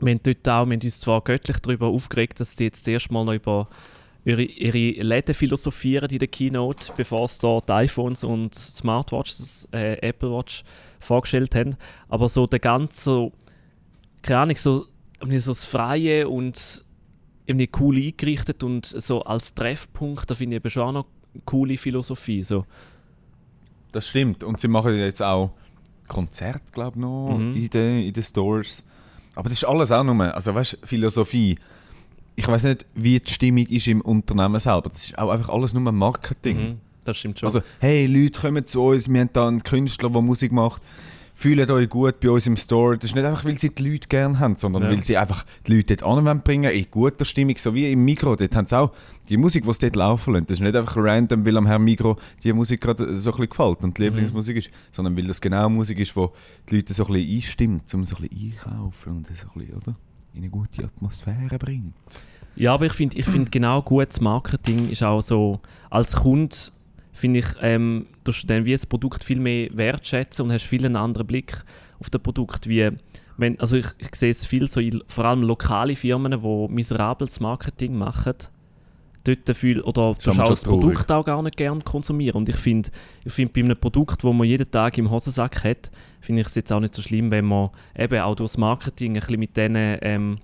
wir 0.00 0.12
haben 0.12 0.20
dort 0.22 0.48
auch, 0.48 0.66
wir 0.66 0.74
haben 0.76 0.80
uns 0.82 1.00
zwar 1.00 1.20
göttlich 1.22 1.58
darüber 1.58 1.86
aufgeregt, 1.88 2.40
dass 2.40 2.56
die 2.56 2.64
jetzt 2.64 2.84
zuerst 2.84 3.10
mal 3.10 3.24
noch 3.24 3.34
über 3.34 3.68
ihre, 4.24 4.42
ihre 4.42 5.02
Läden 5.02 5.34
philosophieren 5.34 6.10
in 6.10 6.18
der 6.18 6.28
Keynote, 6.28 6.92
bevor 6.96 7.28
sie 7.28 7.40
die 7.66 7.72
iPhones 7.72 8.24
und 8.24 8.54
Smartwatches, 8.54 9.68
äh, 9.72 9.98
Apple 10.00 10.30
Watch 10.32 10.64
vorgestellt 11.00 11.54
haben. 11.54 11.76
Aber 12.08 12.28
so 12.28 12.46
der 12.46 12.58
ganze, 12.58 13.30
keine 14.22 14.40
Ahnung, 14.40 14.56
so, 14.56 14.86
so 15.20 15.50
das 15.50 15.64
Freie 15.66 16.28
und 16.28 16.83
irgendwie 17.46 17.70
cool 17.80 17.96
eingerichtet 17.96 18.62
und 18.62 18.86
so 18.86 19.22
als 19.22 19.54
Treffpunkt, 19.54 20.30
da 20.30 20.34
finde 20.34 20.56
ich 20.56 20.60
eben 20.62 20.70
schon 20.70 20.82
auch 20.82 20.92
noch 20.92 21.06
eine 21.34 21.42
coole 21.44 21.76
Philosophie. 21.76 22.42
So. 22.42 22.64
Das 23.92 24.08
stimmt. 24.08 24.42
Und 24.44 24.58
sie 24.60 24.68
machen 24.68 24.96
jetzt 24.96 25.22
auch 25.22 25.50
Konzerte, 26.08 26.60
glaube 26.72 26.92
ich, 26.96 27.00
noch 27.00 27.36
Mhm. 27.38 27.56
in, 27.56 27.70
den, 27.70 28.02
in 28.06 28.12
den 28.12 28.22
Stores. 28.22 28.82
Aber 29.34 29.48
das 29.48 29.58
ist 29.58 29.64
alles 29.64 29.90
auch 29.90 30.04
nur, 30.04 30.34
also 30.34 30.54
weißt 30.54 30.78
du, 30.82 30.86
Philosophie. 30.86 31.58
Ich 32.36 32.46
weiß 32.48 32.64
nicht, 32.64 32.86
wie 32.94 33.20
die 33.20 33.30
Stimmung 33.30 33.66
ist 33.66 33.86
im 33.86 34.00
Unternehmen 34.00 34.58
selber. 34.60 34.90
Das 34.90 35.06
ist 35.06 35.18
auch 35.18 35.30
einfach 35.30 35.48
alles 35.50 35.72
nur 35.74 35.90
Marketing. 35.92 36.56
Mhm, 36.56 36.76
das 37.04 37.16
stimmt 37.18 37.38
schon. 37.38 37.46
Also, 37.46 37.62
hey 37.80 38.06
Leute, 38.06 38.40
kommt 38.40 38.68
zu 38.68 38.82
uns, 38.82 39.08
wir 39.08 39.20
haben 39.20 39.30
da 39.32 39.48
einen 39.48 39.62
Künstler, 39.62 40.10
der 40.10 40.22
Musik 40.22 40.50
macht. 40.52 40.82
Fühlt 41.36 41.68
euch 41.68 41.88
gut 41.90 42.20
bei 42.20 42.30
uns 42.30 42.46
im 42.46 42.56
Store. 42.56 42.96
Das 42.96 43.10
ist 43.10 43.16
nicht 43.16 43.24
einfach, 43.24 43.44
weil 43.44 43.58
sie 43.58 43.68
die 43.74 43.90
Leute 43.90 44.06
gerne 44.08 44.38
haben, 44.38 44.54
sondern 44.56 44.84
Ja. 44.84 44.88
weil 44.90 45.02
sie 45.02 45.16
einfach 45.16 45.44
die 45.66 45.74
Leute 45.74 45.96
dort 45.96 46.16
anwenden 46.18 46.44
bringen, 46.44 46.70
in 46.70 46.86
guter 46.90 47.24
Stimmung, 47.24 47.56
so 47.58 47.74
wie 47.74 47.90
im 47.90 48.04
Mikro. 48.04 48.36
Dort 48.36 48.54
haben 48.54 48.66
sie 48.68 48.78
auch 48.78 48.92
die 49.28 49.36
Musik, 49.36 49.64
die 49.64 49.72
sie 49.72 49.80
dort 49.80 49.96
laufen 49.96 50.34
lassen. 50.34 50.46
Das 50.46 50.58
ist 50.58 50.62
nicht 50.62 50.76
einfach 50.76 50.96
random, 50.96 51.44
weil 51.44 51.56
am 51.56 51.66
Herrn 51.66 51.82
Mikro 51.82 52.16
die 52.44 52.52
Musik 52.52 52.80
gerade 52.82 53.14
so 53.16 53.30
ein 53.30 53.36
bisschen 53.36 53.48
gefällt 53.50 53.82
und 53.82 53.98
die 53.98 54.02
Mhm. 54.02 54.06
Lieblingsmusik 54.06 54.56
ist, 54.58 54.70
sondern 54.92 55.16
weil 55.16 55.24
das 55.26 55.40
genau 55.40 55.68
Musik 55.68 55.98
ist, 55.98 56.14
die 56.14 56.26
die 56.70 56.76
Leute 56.76 56.94
so 56.94 57.04
ein 57.06 57.12
bisschen 57.12 57.36
einstimmt, 57.36 57.94
um 57.94 58.04
so 58.04 58.16
ein 58.16 58.28
bisschen 58.28 58.52
einkaufen 58.52 59.12
und 59.16 59.26
so 59.26 59.32
ein 59.32 59.58
bisschen, 59.60 59.76
oder? 59.76 59.96
In 60.34 60.40
eine 60.42 60.50
gute 60.50 60.84
Atmosphäre 60.84 61.58
bringt. 61.58 61.94
Ja, 62.56 62.74
aber 62.74 62.86
ich 62.86 62.92
finde 62.92 63.18
ich 63.18 63.26
find 63.26 63.50
genau 63.50 63.82
gutes 63.82 64.20
Marketing 64.20 64.88
ist 64.88 65.02
auch 65.02 65.20
so, 65.20 65.58
als 65.90 66.14
Kunde 66.14 66.54
finde 67.14 67.38
ich, 67.38 67.46
ähm, 67.62 68.06
tust 68.24 68.42
du 68.42 68.46
dann 68.48 68.64
wie 68.64 68.72
das 68.72 68.84
Produkt 68.84 69.24
viel 69.24 69.40
mehr 69.40 69.68
wertschätzen 69.72 70.44
und 70.44 70.52
hast 70.52 70.64
viel 70.64 70.84
einen 70.84 70.96
anderen 70.96 71.26
Blick 71.26 71.64
auf 72.00 72.10
das 72.10 72.20
Produkt, 72.20 72.68
wie 72.68 72.90
wenn, 73.36 73.58
also 73.58 73.76
ich, 73.76 73.86
ich 73.98 74.14
sehe 74.14 74.30
es 74.30 74.44
viel 74.44 74.68
so, 74.68 74.80
in, 74.80 75.02
vor 75.08 75.24
allem 75.24 75.42
lokale 75.42 75.96
Firmen, 75.96 76.40
die 76.40 76.72
miserables 76.72 77.40
Marketing 77.40 77.96
machen, 77.96 78.34
dort 79.24 79.56
viel, 79.56 79.80
oder 79.80 80.14
du 80.14 80.20
schon 80.20 80.36
das. 80.36 80.64
Produkt 80.64 81.10
auch 81.10 81.24
gar 81.24 81.42
nicht 81.42 81.56
gerne 81.56 81.80
konsumieren 81.80 82.38
und 82.38 82.48
ich 82.48 82.56
finde, 82.56 82.90
ich 83.24 83.32
find, 83.32 83.52
bei 83.52 83.62
einem 83.62 83.76
Produkt, 83.76 84.22
wo 84.22 84.32
man 84.32 84.46
jeden 84.46 84.70
Tag 84.70 84.98
im 84.98 85.10
Hosensack 85.10 85.64
hat, 85.64 85.90
finde 86.20 86.42
ich 86.42 86.48
es 86.48 86.54
jetzt 86.54 86.72
auch 86.72 86.80
nicht 86.80 86.94
so 86.94 87.02
schlimm, 87.02 87.30
wenn 87.30 87.44
man 87.44 87.70
eben 87.96 88.20
auch 88.20 88.34
durchs 88.34 88.58
Marketing 88.58 89.16
ein 89.16 89.20
bisschen 89.20 89.40
mit 89.40 89.56
diesen 89.56 89.76
ähm, 89.76 90.38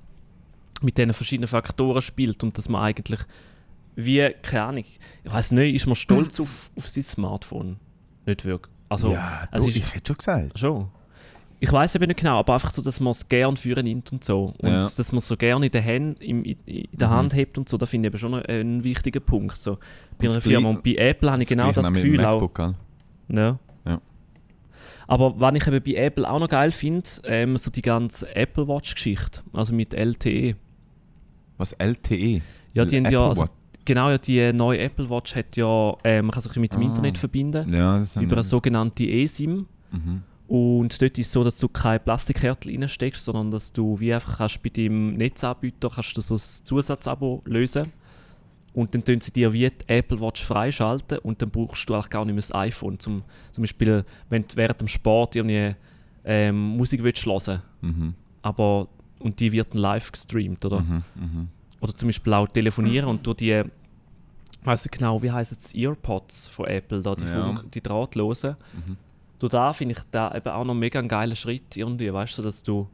mit 0.82 0.96
diesen 0.96 1.12
verschiedenen 1.12 1.48
Faktoren 1.48 2.00
spielt 2.00 2.42
und 2.42 2.56
dass 2.56 2.68
man 2.68 2.82
eigentlich 2.82 3.20
wie, 3.96 4.28
keine 4.42 4.62
Ahnung, 4.64 4.84
ich 5.24 5.32
weiß 5.32 5.52
nicht, 5.52 5.74
ist 5.74 5.86
man 5.86 5.94
stolz 5.96 6.40
auf, 6.40 6.70
auf 6.76 6.88
sein 6.88 7.02
Smartphone? 7.04 7.76
Nicht 8.26 8.44
wirklich. 8.44 8.74
Also, 8.88 9.12
ja, 9.12 9.48
also 9.50 9.66
du, 9.66 9.70
ist- 9.70 9.76
ich 9.76 9.94
hätte 9.94 10.08
schon 10.08 10.16
gesagt. 10.18 10.58
schon. 10.58 10.88
Ich 11.62 11.70
weiß 11.70 11.94
eben 11.96 12.06
nicht 12.06 12.18
genau, 12.20 12.38
aber 12.38 12.54
einfach 12.54 12.70
so, 12.70 12.80
dass 12.80 13.00
man 13.00 13.10
es 13.10 13.28
gerne 13.28 13.54
führen 13.54 13.84
nimmt 13.84 14.10
und 14.12 14.24
so. 14.24 14.54
Und 14.58 14.68
Ja. 14.68 14.78
dass 14.80 15.12
man 15.12 15.18
es 15.18 15.28
so 15.28 15.36
gerne 15.36 15.66
in 15.66 15.72
der 15.72 15.84
Hand, 15.84 16.22
im, 16.22 16.42
in, 16.42 16.56
in 16.64 16.86
der 16.98 17.08
Mhm. 17.08 17.12
Hand 17.12 17.34
hebt 17.34 17.58
und 17.58 17.68
so, 17.68 17.76
da 17.76 17.84
finde 17.84 18.08
ich 18.08 18.14
eben 18.14 18.18
schon 18.18 18.30
noch 18.30 18.42
einen 18.46 18.82
wichtigen 18.82 19.22
Punkt. 19.22 19.58
So, 19.58 19.76
bei 20.18 20.24
einer 20.26 20.34
das 20.36 20.42
Firma. 20.44 20.70
Und 20.70 20.82
bei 20.82 20.94
Apple 20.94 21.30
habe 21.30 21.42
ich 21.42 21.48
genau 21.48 21.70
das 21.70 21.84
auch 21.84 21.90
dem 21.90 21.94
Gefühl 21.96 22.24
auch. 22.24 22.40
MacBook, 22.40 22.54
gell? 22.54 22.74
Ja. 23.28 23.58
Ja. 23.84 24.00
Aber 25.06 25.38
was 25.38 25.54
ich 25.54 25.66
eben 25.66 25.82
bei 25.84 25.94
Apple 26.02 26.30
auch 26.30 26.38
noch 26.40 26.48
geil 26.48 26.72
finde, 26.72 27.08
ähm, 27.24 27.56
so 27.58 27.70
die 27.70 27.82
ganze 27.82 28.34
Apple 28.34 28.66
Watch-Geschichte, 28.66 29.42
also 29.52 29.74
mit 29.74 29.92
LTE. 29.92 30.56
Was 31.58 31.72
LTE? 31.72 32.40
Ja, 32.72 32.86
die 32.86 32.96
haben 32.96 33.04
Apple 33.04 33.12
ja, 33.18 33.28
also. 33.28 33.48
Genau, 33.94 34.10
ja, 34.10 34.18
die 34.18 34.52
neue 34.52 34.78
Apple 34.78 35.08
Watch 35.10 35.34
hat 35.34 35.56
ja, 35.56 35.96
äh, 36.04 36.22
man 36.22 36.30
kann 36.30 36.42
sich 36.42 36.54
mit 36.56 36.72
dem 36.72 36.80
Ah. 36.80 36.84
Internet 36.84 37.18
verbinden, 37.18 37.72
Ja, 37.74 38.02
über 38.20 38.32
eine 38.34 38.42
sogenannte 38.42 39.04
eSIM. 39.04 39.66
Mhm. 39.90 40.22
Und 40.46 41.00
dort 41.00 41.16
ist 41.18 41.26
es 41.28 41.32
so, 41.32 41.44
dass 41.44 41.58
du 41.58 41.68
kein 41.68 42.00
Plastikkärtel 42.02 42.72
reinsteckst, 42.72 43.24
sondern 43.24 43.50
dass 43.50 43.72
du 43.72 43.98
wie 44.00 44.12
einfach 44.12 44.38
kannst 44.38 44.62
bei 44.62 44.68
deinem 44.70 45.14
Netzanbieter 45.14 45.90
kannst 45.94 46.16
du 46.16 46.20
so 46.20 46.34
ein 46.34 46.38
Zusatzabo 46.64 47.42
lösen. 47.46 47.92
Und 48.72 48.94
dann 48.94 49.02
tun 49.04 49.20
sie 49.20 49.32
dir 49.32 49.52
wie 49.52 49.68
die 49.68 49.88
Apple 49.88 50.20
Watch 50.20 50.44
freischalten 50.44 51.18
und 51.18 51.42
dann 51.42 51.50
brauchst 51.50 51.88
du 51.88 51.94
eigentlich 51.94 52.10
gar 52.10 52.24
nicht 52.24 52.34
mehr 52.34 52.40
das 52.42 52.54
iPhone. 52.54 52.98
Zum, 53.00 53.22
zum 53.50 53.62
Beispiel, 53.62 54.04
wenn 54.28 54.42
du 54.42 54.56
während 54.56 54.80
dem 54.80 54.88
Sport 54.88 55.34
irgendwie 55.36 55.74
ähm, 56.24 56.56
Musik 56.76 57.02
willst 57.02 57.26
hören 57.26 57.62
Mhm. 57.82 58.14
aber 58.42 58.88
und 59.18 59.38
die 59.40 59.50
wird 59.52 59.72
dann 59.74 59.80
live 59.80 60.12
gestreamt, 60.12 60.64
oder? 60.64 60.80
Mhm. 60.80 61.02
Mhm. 61.16 61.48
Oder 61.80 61.94
zum 61.96 62.08
Beispiel 62.08 62.32
auch 62.34 62.46
telefonieren 62.48 63.08
und 63.08 63.26
durch 63.26 63.36
die 63.38 63.62
weiss 64.62 64.84
nicht 64.84 64.98
genau, 64.98 65.22
wie 65.22 65.30
heißen 65.30 65.56
es, 65.58 65.74
Earpods 65.74 66.48
von 66.48 66.66
Apple, 66.66 67.02
da, 67.02 67.14
die, 67.14 67.24
Ja. 67.24 67.30
Funk, 67.54 67.72
die 67.72 67.80
drahtlosen. 67.82 68.56
Mhm. 68.72 68.96
Du 69.38 69.48
da 69.48 69.72
finde 69.72 69.94
ich 69.96 70.02
da 70.10 70.34
eben 70.34 70.48
auch 70.48 70.64
noch 70.64 70.74
mega 70.74 70.98
ein 70.98 71.08
geiler 71.08 71.34
Schritt 71.34 71.76
irgendwie, 71.76 72.12
weißt 72.12 72.38
du, 72.38 72.42
dass 72.42 72.62
du 72.62 72.88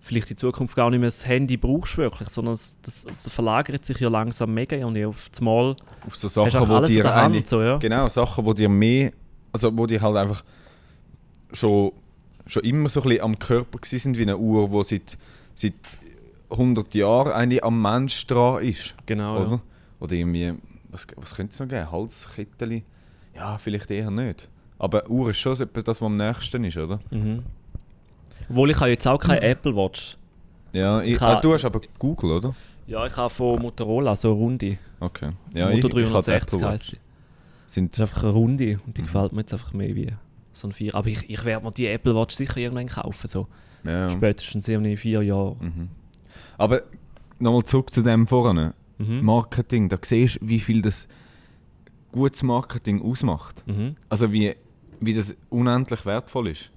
vielleicht 0.00 0.30
in 0.30 0.36
Zukunft 0.36 0.76
gar 0.76 0.88
nicht 0.88 1.00
mehr 1.00 1.08
das 1.08 1.26
Handy 1.26 1.56
brauchst 1.56 1.98
wirklich, 1.98 2.28
sondern 2.28 2.54
es, 2.54 2.76
das, 2.82 3.04
das 3.04 3.28
verlagert 3.28 3.84
sich 3.84 3.98
ja 3.98 4.08
langsam 4.08 4.54
mega 4.54 4.76
und 4.86 4.96
auf 5.04 5.28
das 5.28 5.40
Mal 5.40 5.76
Auf 6.06 6.16
so 6.16 6.28
hast 6.44 6.54
du 6.54 6.58
Sachen, 6.58 6.68
wo 6.68 6.74
alles 6.76 6.90
in 6.90 6.96
dir 6.96 7.14
eine, 7.14 7.44
so, 7.44 7.60
ja. 7.60 7.76
Genau, 7.78 8.08
Sachen, 8.08 8.44
wo 8.46 8.52
dir 8.52 8.68
mehr, 8.68 9.12
also 9.52 9.76
wo 9.76 9.86
die 9.86 10.00
halt 10.00 10.16
einfach 10.16 10.44
schon, 11.52 11.92
schon 12.46 12.62
immer 12.62 12.88
so 12.88 13.02
ein 13.02 13.08
bisschen 13.08 13.24
am 13.24 13.38
Körper 13.38 13.78
gsi 13.78 13.98
sind, 13.98 14.16
wie 14.16 14.22
eine 14.22 14.38
Uhr, 14.38 14.70
wo 14.70 14.82
seit, 14.82 15.18
seit 15.54 15.74
100 16.50 16.94
Jahren 16.94 17.32
eigentlich 17.32 17.64
am 17.64 17.82
Mensch 17.82 18.26
dran 18.26 18.62
ist, 18.62 18.94
Genau, 19.06 19.36
oder? 19.40 19.50
ja. 19.50 19.60
Oder 20.00 20.12
irgendwie, 20.14 20.54
was, 20.90 21.06
was 21.16 21.34
könnte 21.34 21.52
es 21.52 21.60
noch 21.60 21.68
geben? 21.68 21.90
Halskettel? 21.90 22.82
Ja, 23.34 23.58
vielleicht 23.58 23.90
eher 23.90 24.10
nicht. 24.10 24.48
Aber 24.78 25.08
Uhr 25.08 25.30
ist 25.30 25.38
schon 25.38 25.56
so 25.56 25.64
etwas, 25.64 25.84
das, 25.84 26.00
was 26.00 26.06
am 26.06 26.16
nächsten 26.16 26.64
ist, 26.64 26.76
oder? 26.76 27.00
Mhm. 27.10 27.42
Obwohl 28.50 28.70
ich 28.70 28.76
habe 28.80 28.90
jetzt 28.90 29.06
auch 29.06 29.18
keine 29.18 29.40
Apple 29.42 29.74
Watch. 29.74 30.16
Ja, 30.74 31.00
ich, 31.00 31.12
Ich 31.12 31.22
ah, 31.22 31.40
du 31.40 31.54
hast 31.54 31.64
aber 31.64 31.80
Google, 31.98 32.32
oder? 32.32 32.54
Ja, 32.86 33.06
ich 33.06 33.16
habe 33.16 33.30
von 33.30 33.60
Motorola 33.60 34.14
so 34.14 34.28
eine 34.28 34.36
Runde. 34.36 34.78
Okay. 35.00 35.30
Ja, 35.54 35.70
Moto 35.70 35.88
ich, 35.88 36.04
ich 36.06 36.12
habe 36.12 36.22
360 36.22 36.42
Apple 36.54 36.60
Watch. 36.60 36.72
heisst. 36.72 36.96
Sind, 37.66 37.92
Das 37.92 37.98
ist 37.98 38.02
einfach 38.02 38.22
eine 38.24 38.32
Runde 38.32 38.78
und 38.86 38.96
die 38.96 39.02
Mhm. 39.02 39.06
gefällt 39.06 39.32
mir 39.32 39.40
jetzt 39.40 39.52
einfach 39.52 39.72
mehr 39.72 39.94
wie 39.96 40.12
so 40.52 40.68
ein 40.68 40.72
Vier. 40.72 40.94
Aber 40.94 41.08
ich, 41.08 41.28
ich 41.28 41.44
werde 41.44 41.64
mir 41.64 41.72
die 41.72 41.88
Apple 41.88 42.14
Watch 42.14 42.34
sicher 42.36 42.58
irgendwann 42.58 42.86
kaufen, 42.86 43.26
so 43.26 43.48
ja. 43.84 44.08
spätestens 44.10 44.68
in 44.68 44.96
vier 44.96 45.22
Jahren. 45.22 45.56
Mhm. 45.60 45.88
Aber 46.58 46.82
nochmal 47.38 47.64
zurück 47.64 47.90
zu 47.92 48.02
dem 48.02 48.26
vorne. 48.26 48.74
Mhm. 48.98 49.24
Marketing, 49.24 49.88
da 49.88 49.98
siehst 50.02 50.36
du, 50.40 50.48
wie 50.48 50.60
viel 50.60 50.82
das 50.82 51.06
gutes 52.12 52.42
Marketing 52.42 53.02
ausmacht. 53.02 53.62
Mhm. 53.66 53.96
Also 54.08 54.32
wie, 54.32 54.54
wie 55.00 55.14
das 55.14 55.36
unendlich 55.50 56.06
wertvoll 56.06 56.48
ist. 56.48 56.70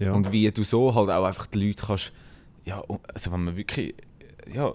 Ja. 0.00 0.12
Und 0.12 0.30
wie 0.30 0.50
du 0.50 0.62
so 0.64 0.94
halt 0.94 1.10
auch 1.10 1.24
einfach 1.24 1.46
die 1.46 1.66
Leute 1.66 1.82
kannst, 1.86 2.12
ja, 2.64 2.82
also 3.12 3.32
wenn 3.32 3.44
man 3.44 3.56
wirklich, 3.56 3.94
ja, 4.52 4.72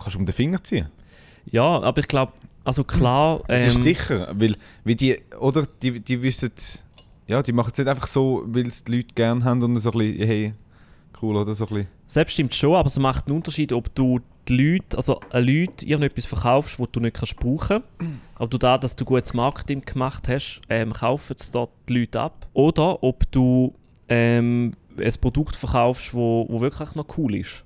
kannst 0.00 0.16
um 0.16 0.24
den 0.24 0.32
Finger 0.32 0.62
ziehen. 0.62 0.88
ja, 1.46 1.62
aber 1.80 1.98
ich 2.00 2.08
glaube, 2.08 2.32
also 2.64 2.82
klar, 2.82 3.42
Es 3.48 3.64
ist 3.64 3.76
ähm, 3.76 3.82
sicher, 3.82 4.32
weil, 4.34 4.56
weil 4.84 4.94
die, 4.94 5.18
oder, 5.38 5.64
die, 5.82 6.00
die 6.00 6.22
wissen, 6.22 6.50
ja, 7.28 7.42
die 7.42 7.52
machen 7.52 7.70
es 7.72 7.78
nicht 7.78 7.88
einfach 7.88 8.06
so, 8.06 8.42
weil 8.46 8.66
es 8.66 8.82
die 8.84 8.96
Leute 8.96 9.14
gerne 9.14 9.44
haben 9.44 9.62
und 9.62 9.78
so 9.78 9.90
ein 9.92 9.98
bisschen, 9.98 10.26
hey, 10.26 10.54
cool, 11.22 11.36
oder 11.36 11.54
so 11.54 11.64
ein 11.66 11.74
bisschen. 11.74 11.88
selbst 12.06 12.32
stimmt 12.32 12.54
schon, 12.54 12.74
aber 12.74 12.86
es 12.86 12.98
macht 12.98 13.26
einen 13.26 13.36
Unterschied, 13.36 13.72
ob 13.72 13.94
du 13.94 14.20
die 14.48 14.56
Leute, 14.56 14.96
also 14.96 15.20
äh, 15.32 15.40
Leute 15.40 15.86
irgendetwas 15.86 16.26
verkaufst, 16.26 16.78
was 16.78 16.88
du 16.92 17.00
nicht 17.00 17.16
kannst 17.16 17.36
brauchen 17.36 17.82
aber 18.36 18.48
du 18.48 18.58
da, 18.58 18.76
dass 18.76 18.96
du 18.96 19.04
gutes 19.04 19.32
Marketing 19.34 19.82
gemacht 19.82 20.28
hast, 20.28 20.60
ähm, 20.68 20.92
kaufen 20.92 21.36
es 21.38 21.50
dort 21.50 21.70
die 21.88 22.00
Leute 22.00 22.20
ab. 22.20 22.46
Oder 22.52 23.02
ob 23.02 23.30
du 23.32 23.74
ähm, 24.08 24.72
ein 24.98 25.12
Produkt 25.20 25.56
verkaufst, 25.56 26.12
wo, 26.12 26.46
wo 26.48 26.60
wirklich 26.60 26.94
noch 26.94 27.06
cool 27.16 27.36
ist. 27.36 27.64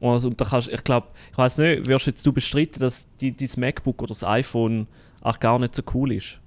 Also, 0.00 0.28
und 0.28 0.40
da 0.40 0.44
kannst, 0.44 0.68
ich 0.68 0.82
glaube, 0.82 1.08
ich 1.30 1.38
weiß 1.38 1.58
nicht, 1.58 1.86
wirst 1.86 2.06
jetzt 2.06 2.26
du 2.26 2.32
bestreiten, 2.32 2.80
dass 2.80 3.06
die, 3.20 3.36
dein 3.36 3.48
MacBook 3.56 4.02
oder 4.02 4.08
das 4.08 4.24
iPhone 4.24 4.88
auch 5.20 5.38
gar 5.38 5.58
nicht 5.58 5.74
so 5.74 5.82
cool 5.94 6.12
ist? 6.12 6.40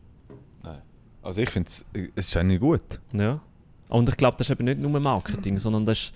Also 1.22 1.42
ich 1.42 1.50
finde 1.50 1.70
es, 1.70 1.86
es 2.16 2.28
ist 2.28 2.38
eigentlich 2.38 2.60
gut. 2.60 3.00
Ja. 3.14 3.40
Und 3.88 4.10
ich 4.10 4.18
glaube, 4.18 4.36
das 4.38 4.48
ist 4.48 4.52
eben 4.52 4.66
nicht 4.66 4.82
nur 4.82 5.00
Marketing, 5.00 5.58
sondern 5.58 5.86
das 5.86 6.00
ist. 6.00 6.14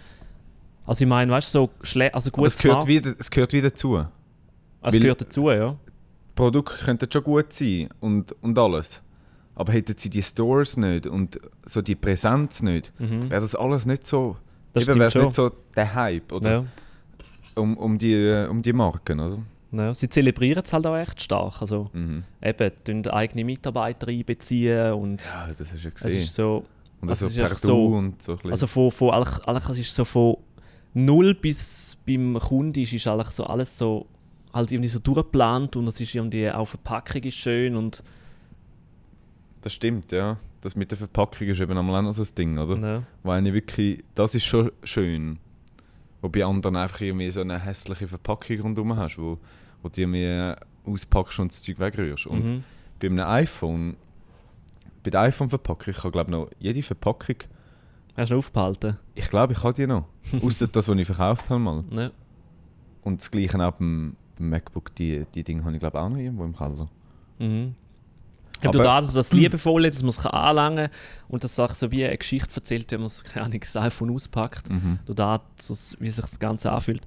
Also 0.88 1.04
ich 1.04 1.10
meine, 1.10 1.32
weißt 1.32 1.54
du, 1.54 1.60
so 1.60 1.70
schle 1.84 2.12
also 2.14 2.32
gutes 2.32 2.56
es 2.56 2.62
gehört, 2.64 2.88
wieder, 2.88 3.14
es 3.20 3.30
gehört 3.30 3.54
wieder 3.54 3.70
dazu. 3.70 3.96
Also 3.98 4.08
weil- 4.82 4.94
es 4.94 5.00
gehört 5.00 5.22
dazu, 5.22 5.52
ja. 5.52 5.76
Produkte 6.36 6.84
könnten 6.86 7.12
schon 7.12 7.24
gut 7.24 7.52
sein 7.54 7.90
und, 8.00 8.34
und 8.42 8.58
alles. 8.58 9.02
Aber 9.56 9.74
hätten 9.74 9.96
sie 9.98 10.10
die 10.10 10.22
Stores 10.24 10.78
nicht 10.78 11.08
und 11.08 11.40
so 11.66 11.82
die 11.82 11.96
Präsenz 11.96 12.62
nicht, 12.62 12.92
Mhm. 13.00 13.30
wäre 13.30 13.42
das 13.42 13.56
alles 13.56 13.86
nicht 13.86 14.06
so. 14.08 14.38
Das 14.74 14.84
eben 14.88 14.98
wäre 15.00 15.08
es 15.08 15.16
nicht 15.16 15.34
so 15.34 15.52
der 15.76 15.94
Hype 15.96 16.32
oder? 16.32 16.52
Ja. 16.52 16.66
Um, 17.56 17.76
um, 17.76 17.98
die, 17.98 18.46
um 18.50 18.62
die 18.62 18.72
Marken, 18.74 19.20
oder? 19.20 19.40
Ja. 19.72 19.94
Sie 19.96 20.08
zelebrieren 20.08 20.62
es 20.64 20.72
halt 20.72 20.86
auch 20.86 20.96
echt 20.96 21.20
stark. 21.22 21.60
Also 21.60 21.90
Mhm. 21.92 22.24
eben, 22.42 22.72
eigene 23.08 23.44
Mitarbeiter 23.44 24.08
einbeziehen 24.10 24.94
und 24.94 25.26
Ja, 25.26 25.48
das 25.58 25.72
hast 25.74 25.84
du 25.84 25.88
ja 25.88 25.90
es 25.90 26.04
gesehen. 26.04 26.22
ist 26.22 26.36
so. 26.36 26.64
und 27.02 27.10
also 27.10 27.26
also 27.26 27.26
es 27.26 27.32
ist 27.32 27.38
Du 27.64 27.68
so- 27.68 27.86
und 27.88 28.22
so 28.22 28.32
ein 28.34 28.38
bisschen. 28.38 28.52
Also 28.52 28.68
von, 28.68 28.92
von 28.92 29.10
eigentlich 29.12 29.70
es 29.70 29.78
ist 29.80 29.96
so 29.96 30.06
von 30.06 30.38
null 30.98 31.36
bis 31.36 31.98
beim 32.08 32.38
Kunden 32.40 32.80
ist, 32.82 32.92
ist 32.94 33.08
eigentlich 33.08 33.28
so 33.30 33.44
alles 33.46 33.78
so 33.78 34.08
halt 34.54 34.72
irgendwie 34.72 34.90
so 34.90 35.00
durchgeplant 35.00 35.76
und 35.76 35.88
es 35.88 36.02
ist 36.02 36.16
irgendwie 36.16 36.50
auch 36.52 36.66
Verpackung 36.66 37.22
ist 37.24 37.36
schön 37.38 37.76
und 37.76 38.02
das 39.62 39.74
stimmt, 39.74 40.12
ja. 40.12 40.38
Das 40.62 40.76
mit 40.76 40.90
der 40.92 40.98
Verpackung 40.98 41.48
ist 41.48 41.60
eben 41.60 41.78
einmal 41.78 42.00
auch 42.00 42.02
noch 42.04 42.14
so 42.14 42.24
ein 42.24 42.36
Ding, 42.36 42.58
oder? 42.58 42.78
ja. 42.78 43.04
Wo 43.24 43.32
eine 43.32 43.54
wirklich, 43.54 44.04
das 44.16 44.34
ist 44.34 44.46
schon 44.46 44.72
schön. 44.84 45.40
Wo 46.22 46.30
bei 46.30 46.44
anderen 46.44 46.76
einfach 46.76 47.02
irgendwie 47.02 47.30
so 47.30 47.42
eine 47.42 47.60
hässliche 47.60 48.08
Verpackung 48.08 48.60
rundherum 48.62 48.96
hast, 48.96 49.18
wo, 49.20 49.38
wo 49.84 49.90
du 49.90 50.02
irgendwie 50.02 50.56
auspackst 50.86 51.40
und 51.40 51.52
das 51.52 51.62
Zeug 51.62 51.80
wegrührst. 51.80 52.26
Und 52.28 52.46
Mhm. 52.46 52.64
bei 53.00 53.08
einem 53.08 53.20
iPhone, 53.28 53.98
bei 55.04 55.12
der 55.12 55.22
iPhone-Verpackung, 55.22 55.94
ich 55.94 56.00
habe 56.00 56.12
glaube 56.12 56.32
noch 56.32 56.50
jede 56.60 56.82
Verpackung, 56.82 57.36
Hast 58.18 58.32
du 58.32 58.38
aufgehalten? 58.38 58.98
ich 59.16 59.30
glaube 59.30 59.54
ich 59.54 59.64
habe 59.64 59.74
die 59.74 59.88
noch. 59.88 60.06
Außer 60.42 60.68
das, 60.68 60.88
was 60.88 60.98
ich 60.98 61.06
verkauft 61.06 61.50
habe 61.50 61.60
mal. 61.60 61.84
Ja. 61.92 62.12
Und 63.04 63.22
das 63.22 63.32
gleiche 63.32 63.58
auch 63.66 63.72
beim, 63.74 64.16
beim 64.38 64.50
MacBook, 64.50 64.94
die, 64.96 65.26
die 65.34 65.44
Dinge 65.44 65.64
habe 65.64 65.74
ich 65.74 65.80
glaube 65.80 66.00
auch 66.02 66.10
noch 66.10 66.18
irgendwo 66.18 66.44
im 66.44 66.56
Keller. 66.56 66.90
Mhm. 67.40 67.76
Aber- 68.62 68.70
Aber 68.70 68.84
da, 68.84 69.02
dass 69.02 69.14
das 69.14 69.32
Liebevolle, 69.34 69.92
dass 69.92 70.02
man 70.02 70.10
es 70.10 70.26
anlangen 70.26 70.88
kann 70.88 70.98
und 71.30 71.44
das 71.44 71.60
auch 71.60 71.74
so 71.76 71.92
wie 71.92 72.04
eine 72.06 72.18
Geschichte 72.18 72.56
erzählt, 72.56 72.92
wenn 72.92 73.02
man 73.02 73.08
es 73.08 73.24
keine 73.24 73.46
Ahnung, 73.46 73.60
das 73.60 73.76
iPhone 73.78 74.10
auspackt. 74.16 74.70
Mhm. 74.72 74.98
Du 75.06 75.14
da, 75.14 75.42
so, 75.60 75.76
wie 76.00 76.10
sich 76.10 76.22
das 76.26 76.40
Ganze 76.40 76.72
anfühlt. 76.72 77.02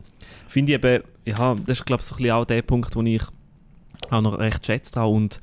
Finde 0.47 0.73
ich 0.75 0.85
eben, 0.85 1.03
ja, 1.25 1.55
das 1.57 1.79
ist 1.81 1.87
glaube 1.87 2.01
ich 2.03 2.07
so 2.07 2.15
ein 2.15 2.19
bisschen 2.19 2.31
auch 2.33 2.45
der 2.45 2.63
Punkt, 2.63 2.95
wo 2.95 3.03
ich 3.03 3.23
auch 4.11 4.21
noch 4.21 4.39
recht 4.39 4.65
schätze. 4.65 5.03
Und 5.03 5.41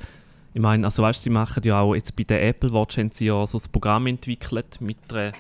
ich 0.53 0.62
meine, 0.62 0.86
also 0.88 1.03
weißt 1.03 1.19
du, 1.19 1.23
sie 1.23 1.30
machen 1.30 1.62
ja 1.63 1.82
auch 1.82 1.93
jetzt 1.93 2.15
bei 2.15 2.23
der 2.23 2.47
Apple 2.47 2.71
Watch 2.73 2.97
haben 2.97 3.12
sie 3.12 3.25
ja 3.25 3.45
so 3.45 3.58
ein 3.58 3.71
Programm 3.71 4.08
entwickelt 4.08 4.80
mit 4.80 4.97
einer, 5.13 5.34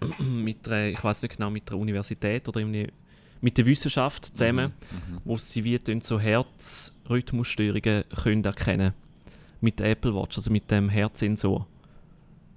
mit 0.18 0.68
einer 0.68 0.86
ich 0.88 1.02
weiß 1.02 1.22
nicht 1.22 1.36
genau, 1.36 1.50
mit 1.50 1.70
einer 1.70 1.78
Universität 1.80 2.48
oder 2.48 2.64
mit 2.64 3.56
der 3.58 3.66
Wissenschaft 3.66 4.24
zusammen, 4.26 4.72
Mhm. 4.90 5.18
wo 5.24 5.36
sie 5.36 5.64
wie 5.64 5.78
so 6.02 6.18
Herzrhythmusstörungen 6.20 8.04
können 8.22 8.44
erkennen 8.44 8.92
mit 9.60 9.78
der 9.78 9.90
Apple 9.90 10.14
Watch, 10.14 10.36
also 10.38 10.50
mit 10.50 10.70
dem 10.70 10.88
Herzsensor. 10.88 11.66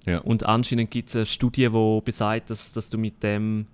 Ja. 0.06 0.18
Und 0.18 0.44
anscheinend 0.46 0.90
gibt 0.90 1.08
es 1.10 1.16
eine 1.16 1.26
Studie, 1.26 1.68
die 1.68 2.00
besagt, 2.04 2.50
dass, 2.50 2.72
dass 2.72 2.90
du 2.90 2.98
mit 2.98 3.22
dem 3.22 3.66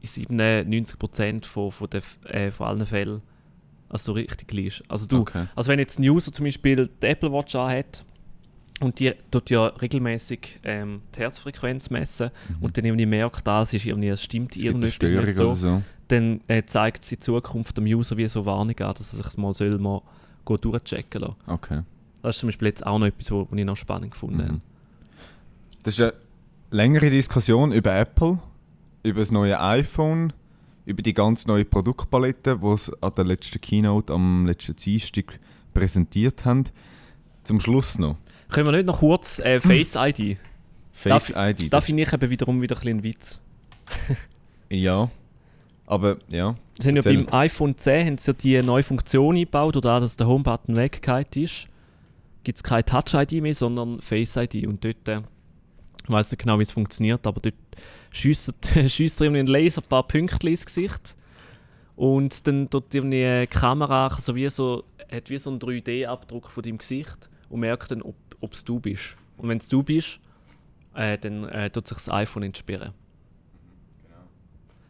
in 0.00 0.08
97% 0.08 1.44
von, 1.46 1.70
von, 1.70 1.88
der, 1.90 2.02
äh, 2.24 2.50
von 2.50 2.66
allen 2.68 2.86
Fällen 2.86 3.22
also 3.88 4.06
so 4.06 4.12
richtig 4.14 4.52
liegst. 4.52 4.82
Also 4.88 5.06
du, 5.06 5.18
Okay. 5.20 5.46
also 5.54 5.70
wenn 5.70 5.78
jetzt 5.78 5.98
ein 5.98 6.08
User 6.08 6.32
zum 6.32 6.44
Beispiel 6.44 6.88
die 7.02 7.06
Apple 7.06 7.30
Watch 7.32 7.54
anhat 7.54 8.04
und 8.82 8.98
die 8.98 9.12
tut 9.30 9.50
ja 9.50 9.66
regelmäßig 9.66 10.60
ähm, 10.64 11.02
die 11.14 11.20
Herzfrequenz 11.20 11.90
messen 11.90 12.30
und 12.60 12.76
dann 12.76 12.84
irgendwie 12.84 13.06
merkt, 13.06 13.46
da 13.46 13.62
es 13.62 13.72
ist 13.72 13.86
irgendwie, 13.86 14.08
es 14.08 14.22
stimmt 14.22 14.56
Mhm. 14.56 14.60
Es 14.60 14.64
irgendetwas 14.64 15.08
Störung 15.08 15.26
nicht 15.26 15.36
so, 15.36 15.52
so. 15.52 15.82
dann 16.08 16.40
äh, 16.48 16.64
zeigt 16.64 17.04
sie 17.04 17.14
in 17.14 17.20
Zukunft 17.20 17.76
dem 17.76 17.84
User 17.84 18.16
wie 18.16 18.28
so 18.28 18.44
Warnung 18.44 18.78
an, 18.78 18.94
dass 18.94 19.14
er 19.14 19.22
sich 19.22 19.36
mal 19.36 19.54
soll 19.54 19.78
mal 19.78 20.02
go 20.44 20.56
durchchecken 20.56 21.20
lassen. 21.20 21.36
Okay. 21.46 21.82
Das 22.22 22.36
ist 22.36 22.40
zum 22.40 22.48
Beispiel 22.48 22.68
jetzt 22.68 22.86
auch 22.86 22.98
noch 22.98 23.06
etwas, 23.06 23.30
was 23.30 23.46
ich 23.52 23.64
noch 23.64 23.76
spannend 23.76 24.12
gefunden 24.12 24.42
habe. 24.42 24.52
Mhm. 24.54 24.60
Das 25.82 25.94
ist 25.94 26.00
eine 26.00 26.14
längere 26.70 27.10
Diskussion 27.10 27.72
über 27.72 27.94
Apple, 27.96 28.38
über 29.02 29.20
das 29.20 29.30
neue 29.30 29.60
iPhone, 29.60 30.32
über 30.86 31.02
die 31.02 31.14
ganz 31.14 31.46
neue 31.46 31.64
Produktpalette, 31.64 32.58
die 32.58 32.76
sie 32.78 32.92
an 33.00 33.12
der 33.16 33.24
letzten 33.24 33.60
Keynote 33.60 34.12
am 34.12 34.46
letzten 34.46 34.76
Dienstag 34.76 35.38
präsentiert 35.74 36.44
haben. 36.44 36.64
Zum 37.44 37.60
Schluss 37.60 37.98
noch 37.98 38.16
Können 38.52 38.66
wir 38.66 38.72
nicht 38.72 38.86
noch 38.86 39.00
kurz 39.00 39.38
äh, 39.38 39.60
Face 39.60 39.96
ID? 39.96 40.36
Face 40.92 41.28
Da- 41.28 41.48
ID. 41.50 41.72
Da 41.72 41.80
finde 41.80 42.02
ich 42.02 42.12
eben 42.12 42.30
wiederum 42.30 42.60
wieder 42.60 42.76
ein 42.76 42.80
bisschen 42.80 43.02
Witz. 43.02 43.42
ja, 44.70 45.10
aber 45.86 46.18
ja. 46.28 46.54
Sie 46.78 46.88
haben 46.88 46.96
ja 46.96 47.02
beim 47.02 47.26
iPhone 47.32 47.76
10 47.76 48.06
haben 48.06 48.18
sie 48.18 48.30
ja 48.30 48.34
die 48.34 48.62
neue 48.66 48.82
Funktion 48.82 49.36
eingebaut, 49.36 49.76
oder 49.76 50.00
dass 50.00 50.16
der 50.16 50.26
Homebutton 50.26 50.76
weggeht 50.76 51.36
ist. 51.36 51.68
Gibt 52.44 52.58
es 52.58 52.62
keine 52.62 52.84
Touch-ID 52.84 53.40
mehr, 53.42 53.54
sondern 53.54 54.00
Face-ID. 54.00 54.66
Und 54.66 54.84
dort, 54.84 55.08
äh, 55.08 55.20
ich 56.04 56.10
weiß 56.10 56.32
nicht 56.32 56.40
genau, 56.40 56.58
wie 56.58 56.62
es 56.62 56.72
funktioniert, 56.72 57.26
aber 57.26 57.40
dort 57.40 57.54
schiesst 58.10 58.54
er 58.74 58.84
irgendwie 58.84 59.40
ein 59.40 59.46
Laser 59.46 59.80
ein 59.82 59.88
paar 59.88 60.06
Punkte 60.06 60.48
ins 60.48 60.66
Gesicht. 60.66 61.14
Und 61.94 62.46
dann 62.46 62.68
tut 62.68 62.94
irgendwie 62.94 63.40
die 63.42 63.46
Kamera 63.46 64.10
so 64.18 64.34
wie 64.34 64.48
so, 64.50 64.84
hat 65.10 65.30
wie 65.30 65.38
so 65.38 65.50
einen 65.50 65.60
3D-Abdruck 65.60 66.48
von 66.48 66.62
deinem 66.62 66.78
Gesicht 66.78 67.30
und 67.48 67.60
merkt 67.60 67.90
dann, 67.90 68.02
ob 68.02 68.14
es 68.50 68.64
du 68.64 68.80
bist. 68.80 69.16
Und 69.36 69.48
wenn 69.48 69.58
es 69.58 69.68
du 69.68 69.82
bist, 69.82 70.20
äh, 70.94 71.16
dann 71.18 71.48
äh, 71.48 71.70
tut 71.70 71.86
sich 71.86 71.96
das 71.96 72.10
iPhone 72.10 72.42
entsperren. 72.42 72.92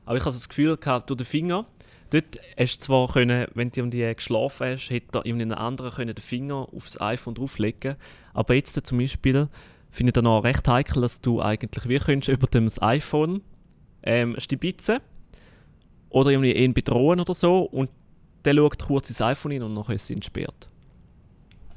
Aber 0.05 0.17
ich 0.17 0.23
habe 0.23 0.33
so 0.33 0.39
das 0.39 0.49
Gefühl 0.49 0.77
gehabt, 0.77 1.11
durch 1.11 1.19
den 1.19 1.27
Finger, 1.27 1.67
Dort 2.13 2.39
hast 2.59 2.77
du 2.77 2.85
zwar 2.85 3.09
können, 3.09 3.47
wenn 3.55 3.71
du 3.71 3.83
um 3.83 3.91
die 3.91 4.03
geschlafen 4.15 4.67
hast, 4.67 4.91
hätte 4.91 5.21
er 5.21 5.25
in 5.25 5.41
einem 5.41 5.53
anderen 5.53 5.91
können 5.93 6.15
den 6.15 6.21
Finger 6.21 6.69
aufs 6.71 7.01
iPhone 7.01 7.35
drauflegen 7.35 7.97
Aber 8.35 8.53
jetzt 8.53 8.79
zum 8.87 8.99
Beispiel 8.99 9.49
finde 9.91 10.11
ich 10.11 10.13
dann 10.13 10.27
auch 10.27 10.45
recht 10.45 10.69
heikel, 10.69 11.01
dass 11.01 11.23
du 11.23 11.41
eigentlich 11.41 11.89
wie 11.89 11.99
könntest 11.99 12.29
über 12.29 12.47
das 12.49 12.83
iPhone 12.83 13.41
ähm, 14.03 14.37
stibitzen 14.39 15.01
oder 16.11 16.33
irgendwie 16.33 16.53
ihn 16.53 16.75
bedrohen 16.75 17.19
oder 17.19 17.33
so 17.33 17.61
und 17.61 17.89
der 18.45 18.57
schaut 18.57 18.79
kurz 18.79 19.09
ins 19.09 19.23
iPhone 19.23 19.53
hin 19.53 19.63
und 19.63 19.73
nachher 19.73 19.95
ist 19.95 20.05
es 20.05 20.11
entsperrt. 20.11 20.69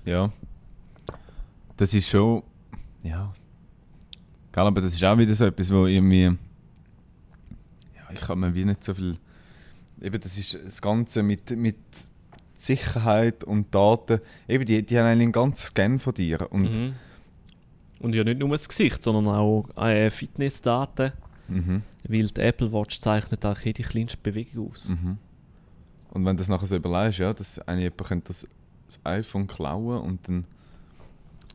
Ja. 0.04 0.34
Das 1.78 1.94
ist 1.94 2.08
schon. 2.08 2.44
Ja. 3.04 3.34
Gell, 4.52 4.64
aber 4.64 4.82
das 4.82 4.94
ist 4.94 5.04
auch 5.04 5.18
wieder 5.18 5.36
so 5.36 5.46
etwas, 5.46 5.72
wo 5.72 5.86
irgendwie. 5.86 6.24
Ja, 7.96 8.14
ich 8.14 8.22
kann 8.22 8.40
mir 8.40 8.54
wie 8.56 8.66
nicht 8.66 8.84
so 8.84 8.94
viel. 8.94 9.18
Eben, 10.02 10.20
das 10.20 10.38
ist 10.38 10.60
das 10.64 10.82
Ganze 10.82 11.24
mit, 11.24 11.52
mit 11.52 11.78
Sicherheit 12.56 13.44
und 13.44 13.74
Daten. 13.74 14.20
Eben, 14.48 14.66
die, 14.66 14.86
die 14.86 14.98
haben 14.98 15.06
einen 15.06 15.32
ganzen 15.32 15.68
Scan 15.68 16.00
von 16.00 16.14
dir. 16.14 16.52
Und, 16.52 16.76
Mhm. 16.76 16.94
Und 18.02 18.14
ja 18.14 18.24
nicht 18.26 18.40
nur 18.40 18.50
das 18.50 18.68
Gesicht, 18.68 19.02
sondern 19.04 19.34
auch 19.34 19.66
äh, 19.78 20.10
Fitnessdaten, 20.10 21.14
mhm, 21.48 21.82
weil 22.08 22.28
die 22.28 22.42
Apple 22.42 22.72
Watch 22.74 23.00
zeichnet 23.00 23.46
auch 23.46 23.58
jede 23.62 23.84
kleinste 23.84 24.18
Bewegung 24.22 24.70
aus. 24.70 24.90
mhm. 24.90 25.18
und 26.12 26.26
wenn 26.26 26.36
du 26.36 26.42
das 26.42 26.50
nachher 26.50 26.68
so 26.68 26.76
überlegst, 26.76 27.20
ja, 27.20 27.34
dass 27.34 27.58
eigentlich 27.60 27.84
jemand 27.86 28.04
könnte 28.04 28.28
das, 28.28 28.48
das 28.86 29.00
iPhone 29.06 29.48
klauen 29.48 30.02
und 30.02 30.28
dann. 30.28 30.46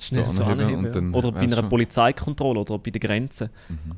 Schnell 0.00 0.24
So 0.26 0.30
so 0.32 0.44
anheben 0.44 0.64
anheben, 0.64 0.86
und 0.86 0.94
dann-. 0.94 1.14
Oder 1.14 1.32
bei 1.32 1.40
einer. 1.40 1.62
Polizeikontrolle 1.62 2.60
oder 2.60 2.78
bei 2.78 2.90
den 2.90 3.00
Grenzen. 3.00 3.50
Mhm. 3.68 3.92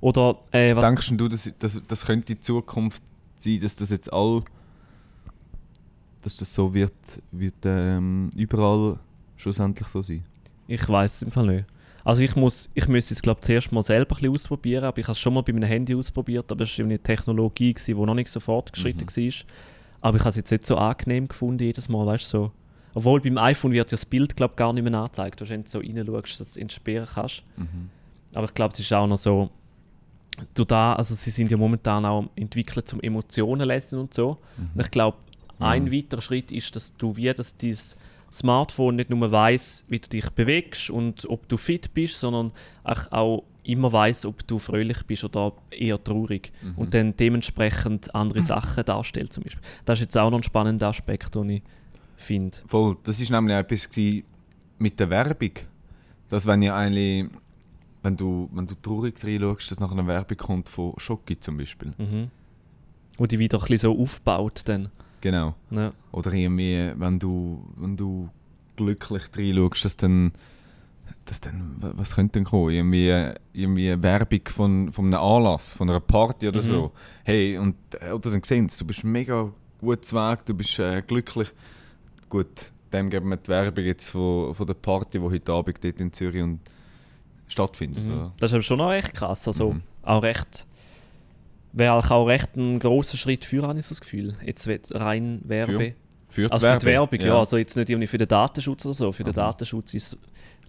Oder 0.00 0.38
äh, 0.52 0.74
was... 0.76 0.84
Denkst 0.84 1.12
du, 1.16 1.28
dass, 1.28 1.52
dass, 1.58 1.80
das 1.86 2.04
könnte 2.06 2.34
die 2.34 2.40
Zukunft 2.40 3.02
sein, 3.38 3.60
dass 3.60 3.76
das 3.76 3.90
jetzt 3.90 4.12
all. 4.12 4.42
dass 6.22 6.36
das 6.36 6.54
so 6.54 6.72
wird, 6.74 6.92
wird 7.32 7.54
ähm, 7.64 8.30
überall 8.36 8.98
schlussendlich 9.36 9.88
so 9.88 10.02
sein? 10.02 10.24
Ich 10.68 10.88
weiß 10.88 11.14
es 11.16 11.22
im 11.22 11.30
Fall 11.30 11.46
nicht. 11.46 11.64
Also 12.04 12.22
ich 12.22 12.36
muss, 12.36 12.68
ich 12.74 12.86
müsste 12.86 13.14
es 13.14 13.22
glaube 13.22 13.40
zuerst 13.40 13.72
mal 13.72 13.82
selber 13.82 14.14
ein 14.14 14.20
bisschen 14.20 14.32
ausprobieren, 14.32 14.84
aber 14.84 14.98
ich 14.98 15.06
habe 15.06 15.12
es 15.12 15.18
schon 15.18 15.34
mal 15.34 15.42
bei 15.42 15.52
meinem 15.52 15.68
Handy 15.68 15.94
ausprobiert, 15.94 16.50
aber 16.52 16.62
es 16.62 16.78
war 16.78 16.84
eine 16.84 16.98
Technologie, 17.00 17.74
die 17.74 17.94
noch 17.94 18.14
nicht 18.14 18.28
so 18.28 18.38
fortgeschritten 18.38 19.06
Mhm. 19.06 19.22
war. 19.22 19.46
Aber 20.02 20.16
ich 20.16 20.22
habe 20.22 20.30
es 20.30 20.36
jetzt 20.36 20.50
nicht 20.52 20.66
so 20.66 20.76
angenehm 20.76 21.26
gefunden 21.26 21.64
jedes 21.64 21.88
Mal, 21.88 22.06
weißt 22.06 22.32
du, 22.32 22.38
so. 22.38 22.52
Obwohl 22.96 23.20
beim 23.20 23.36
iPhone 23.36 23.72
wird 23.72 23.88
ja 23.88 23.90
das 23.90 24.06
Bild 24.06 24.34
glaube 24.36 24.54
gar 24.56 24.72
nicht 24.72 24.82
mehr 24.82 24.94
angezeigt, 24.98 25.46
wenn 25.50 25.64
du 25.64 25.68
so 25.68 25.78
reinschaust, 25.80 26.32
dass 26.32 26.36
du 26.38 26.42
es 26.42 26.56
entsperren 26.56 27.06
kannst. 27.14 27.44
Mhm. 27.56 27.90
Aber 28.34 28.46
ich 28.46 28.54
glaube, 28.54 28.72
es 28.72 28.80
ist 28.80 28.92
auch 28.92 29.06
noch 29.06 29.18
so, 29.18 29.50
du 30.54 30.64
da, 30.64 30.94
also 30.94 31.14
sie 31.14 31.30
sind 31.30 31.50
ja 31.50 31.56
momentan 31.58 32.04
auch 32.06 32.24
entwickelt 32.36 32.88
zum 32.88 33.00
Emotionen 33.00 33.68
lesen 33.68 33.98
und 34.00 34.14
so. 34.14 34.38
Und 34.74 34.80
ich 34.80 34.90
glaube, 34.90 35.18
ein 35.58 35.84
Mhm. 35.84 35.92
weiterer 35.92 36.20
Schritt 36.22 36.52
ist, 36.52 36.74
dass 36.74 36.96
du 36.96 37.16
wie, 37.16 37.32
dass 37.32 37.56
dein 37.56 37.76
Smartphone 38.32 38.96
nicht 38.96 39.10
nur 39.10 39.30
weiß, 39.30 39.84
wie 39.88 39.98
du 39.98 40.08
dich 40.08 40.28
bewegst 40.30 40.90
und 40.90 41.26
ob 41.28 41.48
du 41.48 41.56
fit 41.56 41.92
bist, 41.94 42.18
sondern 42.18 42.52
auch, 42.84 43.12
auch 43.12 43.44
immer 43.64 43.92
weiß, 43.92 44.26
ob 44.26 44.46
du 44.46 44.58
fröhlich 44.58 45.02
bist 45.06 45.24
oder 45.24 45.52
eher 45.70 46.02
traurig 46.02 46.52
Mhm. 46.62 46.74
und 46.76 46.94
dann 46.94 47.16
dementsprechend 47.16 48.14
andere 48.14 48.42
Sachen 48.42 48.84
darstellt 48.84 49.32
zum 49.32 49.44
Beispiel. 49.44 49.62
Das 49.84 49.98
ist 49.98 50.04
jetzt 50.06 50.18
auch 50.18 50.30
noch 50.30 50.38
ein 50.38 50.42
spannender 50.44 50.88
Aspekt, 50.88 51.34
den 51.34 51.50
ich 51.50 51.62
finde. 52.16 52.56
Voll, 52.66 52.96
das 53.04 53.20
war 53.30 53.40
nämlich 53.40 53.56
etwas 53.56 53.88
mit 54.78 54.98
der 55.00 55.10
Werbung. 55.10 55.52
Dass 56.28 56.46
wenn 56.46 56.62
ja 56.62 56.76
eigentlich. 56.76 57.26
Wenn 58.02 58.16
du, 58.16 58.48
wenn 58.52 58.68
du 58.68 58.74
traurig 58.80 59.16
reinschaust, 59.24 59.72
dass 59.72 59.80
nach 59.80 59.90
einer 59.90 60.06
Werbung 60.06 60.38
kommt 60.38 60.68
von 60.68 60.92
Schoki 60.96 61.40
zum 61.40 61.56
Beispiel. 61.56 61.92
Mhm. 61.98 62.30
Wo 63.18 63.26
die 63.26 63.38
wieder 63.38 63.58
ein 63.58 63.62
bisschen 63.62 63.78
so 63.94 64.00
aufbaut 64.00 64.62
dann. 64.66 64.90
Genau. 65.22 65.56
Ja. 65.70 65.92
Oder 66.12 66.32
irgendwie, 66.32 66.92
wenn 66.94 67.18
du, 67.18 67.64
wenn 67.76 67.96
du 67.96 68.28
glücklich 68.76 69.24
reinschaust, 69.36 69.84
dass 69.86 69.96
dann, 69.96 70.32
dass 71.24 71.40
dann, 71.40 71.76
wa- 71.80 71.94
was 71.96 72.14
könnte 72.14 72.34
denn 72.34 72.44
kommen? 72.44 72.70
Irgendwie, 72.70 73.08
irgendwie 73.52 73.90
eine 73.90 74.02
Werbung 74.04 74.40
von, 74.46 74.92
von 74.92 75.06
einem 75.06 75.14
Anlass, 75.20 75.72
von 75.72 75.90
einer 75.90 75.98
Party 75.98 76.46
oder 76.46 76.62
Mhm. 76.62 76.66
so. 76.66 76.92
Hey, 77.24 77.58
und, 77.58 77.74
äh, 78.00 78.12
oder 78.12 78.30
dann 78.30 78.42
sehen 78.44 78.68
sie, 78.68 78.78
du 78.78 78.84
bist 78.84 79.02
mega 79.02 79.50
gut 79.80 80.04
zu 80.04 80.14
Weg, 80.14 80.44
du 80.46 80.54
bist 80.54 80.78
äh, 80.78 81.02
glücklich. 81.04 81.50
Gut, 82.28 82.72
dem 82.92 83.10
geben 83.10 83.28
wir 83.30 83.36
die 83.36 83.48
Werbung 83.48 83.84
jetzt 83.84 84.10
von, 84.10 84.54
von 84.54 84.66
der 84.66 84.74
Party, 84.74 85.18
die 85.18 85.24
heute 85.24 85.52
Abend 85.52 85.82
dort 85.82 86.00
in 86.00 86.12
Zürich 86.12 86.42
und 86.42 86.60
stattfindet. 87.48 88.04
Mhm. 88.04 88.32
Das 88.38 88.50
ist 88.50 88.54
aber 88.54 88.62
schon 88.62 88.80
auch 88.80 88.90
recht 88.90 89.14
krass. 89.14 89.46
Also 89.46 89.72
Mhm. 89.74 89.82
auch 90.02 90.22
recht. 90.22 90.66
Wäre 91.72 91.94
auch 91.94 92.26
recht 92.26 92.56
ein 92.56 92.78
grosser 92.78 93.16
Schritt 93.18 93.44
für, 93.44 93.62
habe 93.62 93.78
ich 93.78 93.84
so 93.86 93.94
das 93.94 94.00
Gefühl. 94.00 94.34
Jetzt 94.44 94.66
wird 94.66 94.94
rein 94.94 95.40
Werbe. 95.44 95.94
Für 96.28 96.46
die 96.46 96.50
Also 96.52 96.66
für 96.66 96.78
die 96.78 96.86
Werbung, 96.86 97.20
ja. 97.20 97.38
Also 97.38 97.56
jetzt 97.58 97.76
nicht 97.76 97.88
irgendwie 97.90 98.06
für 98.06 98.18
den 98.18 98.28
Datenschutz 98.28 98.84
oder 98.86 98.94
so. 98.94 99.12
Für 99.12 99.24
den 99.24 99.38
Aha. 99.38 99.48
Datenschutz 99.48 99.94
ist 99.94 100.14
es 100.14 100.18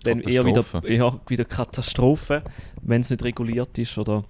dann 0.04 0.20
eher 0.22 0.46
wieder, 0.46 0.62
Katastrophe. 0.64 0.94
ja, 0.94 1.20
wieder 1.28 1.46
Katastrophe, 1.46 2.44
wenn 2.84 3.02
es 3.02 3.10
nicht 3.10 3.24
reguliert 3.24 3.78
ist 3.80 3.98
oder 3.98 4.24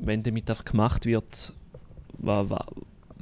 wenn 0.00 0.22
damit 0.22 0.50
einfach 0.50 0.64
gemacht 0.64 1.06
wird, 1.06 1.52
was, 2.18 2.46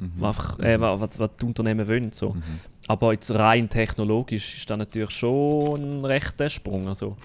Mhm. 0.04 0.20
was, 0.20 0.58
äh, 0.58 0.80
was, 0.80 1.18
was, 1.18 1.30
die 1.40 1.44
Unternehmen 1.46 1.86
wollen. 1.88 2.12
So. 2.12 2.30
Mhm. 2.30 2.42
Aber 2.86 3.12
jetzt 3.12 3.30
rein 3.30 3.68
technologisch 3.68 4.58
ist 4.58 4.70
das 4.70 4.78
natürlich 4.78 5.10
schon 5.10 6.00
ein 6.00 6.04
rechter 6.04 6.48
Sprung. 6.50 6.88
Also, 6.88 7.16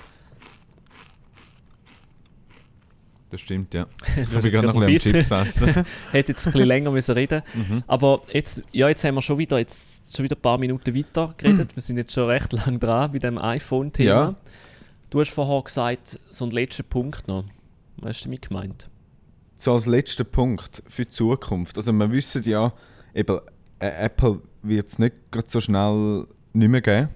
Das 3.30 3.42
stimmt, 3.42 3.74
ja. 3.74 3.86
Ich 4.18 4.28
bin 4.30 4.42
jetzt 4.42 4.54
gerade 4.54 4.68
noch 4.68 4.82
ein 4.82 4.92
bisschen 4.92 5.14
Chips 5.14 5.32
essen. 5.32 5.68
Hätte 6.12 6.32
jetzt 6.32 6.48
ein 6.48 6.52
bisschen 6.52 6.68
länger 6.68 6.92
müssen 6.92 7.12
reden 7.14 7.42
Mhm. 7.54 7.84
Aber 7.88 8.22
jetzt, 8.34 8.64
ja, 8.72 8.90
jetzt 8.90 9.04
haben 9.04 9.16
wir 9.16 9.22
schon 9.22 9.38
wieder, 9.38 9.60
jetzt, 9.60 10.16
schon 10.16 10.24
wieder 10.24 10.36
ein 10.36 10.42
paar 10.42 10.58
Minuten 10.58 10.96
weiter 10.96 11.34
geredet. 11.38 11.70
Wir 11.76 11.82
sind 11.82 11.98
jetzt 11.98 12.14
schon 12.14 12.28
recht 12.28 12.52
lang 12.54 12.80
dran 12.80 13.12
bei 13.12 13.20
dem 13.20 13.38
iPhone-Thema. 13.38 14.10
Ja. 14.10 14.36
Du 15.10 15.20
hast 15.20 15.32
vorher 15.32 15.62
gesagt, 15.64 16.20
so 16.30 16.46
ein 16.46 16.52
letzter 16.52 16.84
Punkt 16.84 17.28
noch. 17.28 17.46
Was 17.98 18.10
hast 18.10 18.22
du 18.22 18.30
damit 18.30 18.48
gemeint? 18.48 18.90
So 19.62 19.74
als 19.74 19.86
letzter 19.86 20.24
Punkt 20.24 20.82
für 20.88 21.04
die 21.04 21.12
Zukunft. 21.12 21.78
Also 21.78 21.92
wir 21.92 22.12
wissen 22.12 22.44
ja, 22.44 22.72
eben, 23.14 23.40
äh, 23.80 24.06
Apple 24.06 24.42
wird 24.62 24.88
es 24.88 25.00
nicht 25.00 25.16
so 25.48 25.60
schnell 25.60 26.28
nicht 26.54 26.70
mehr 26.70 26.82
geben. 26.82 27.10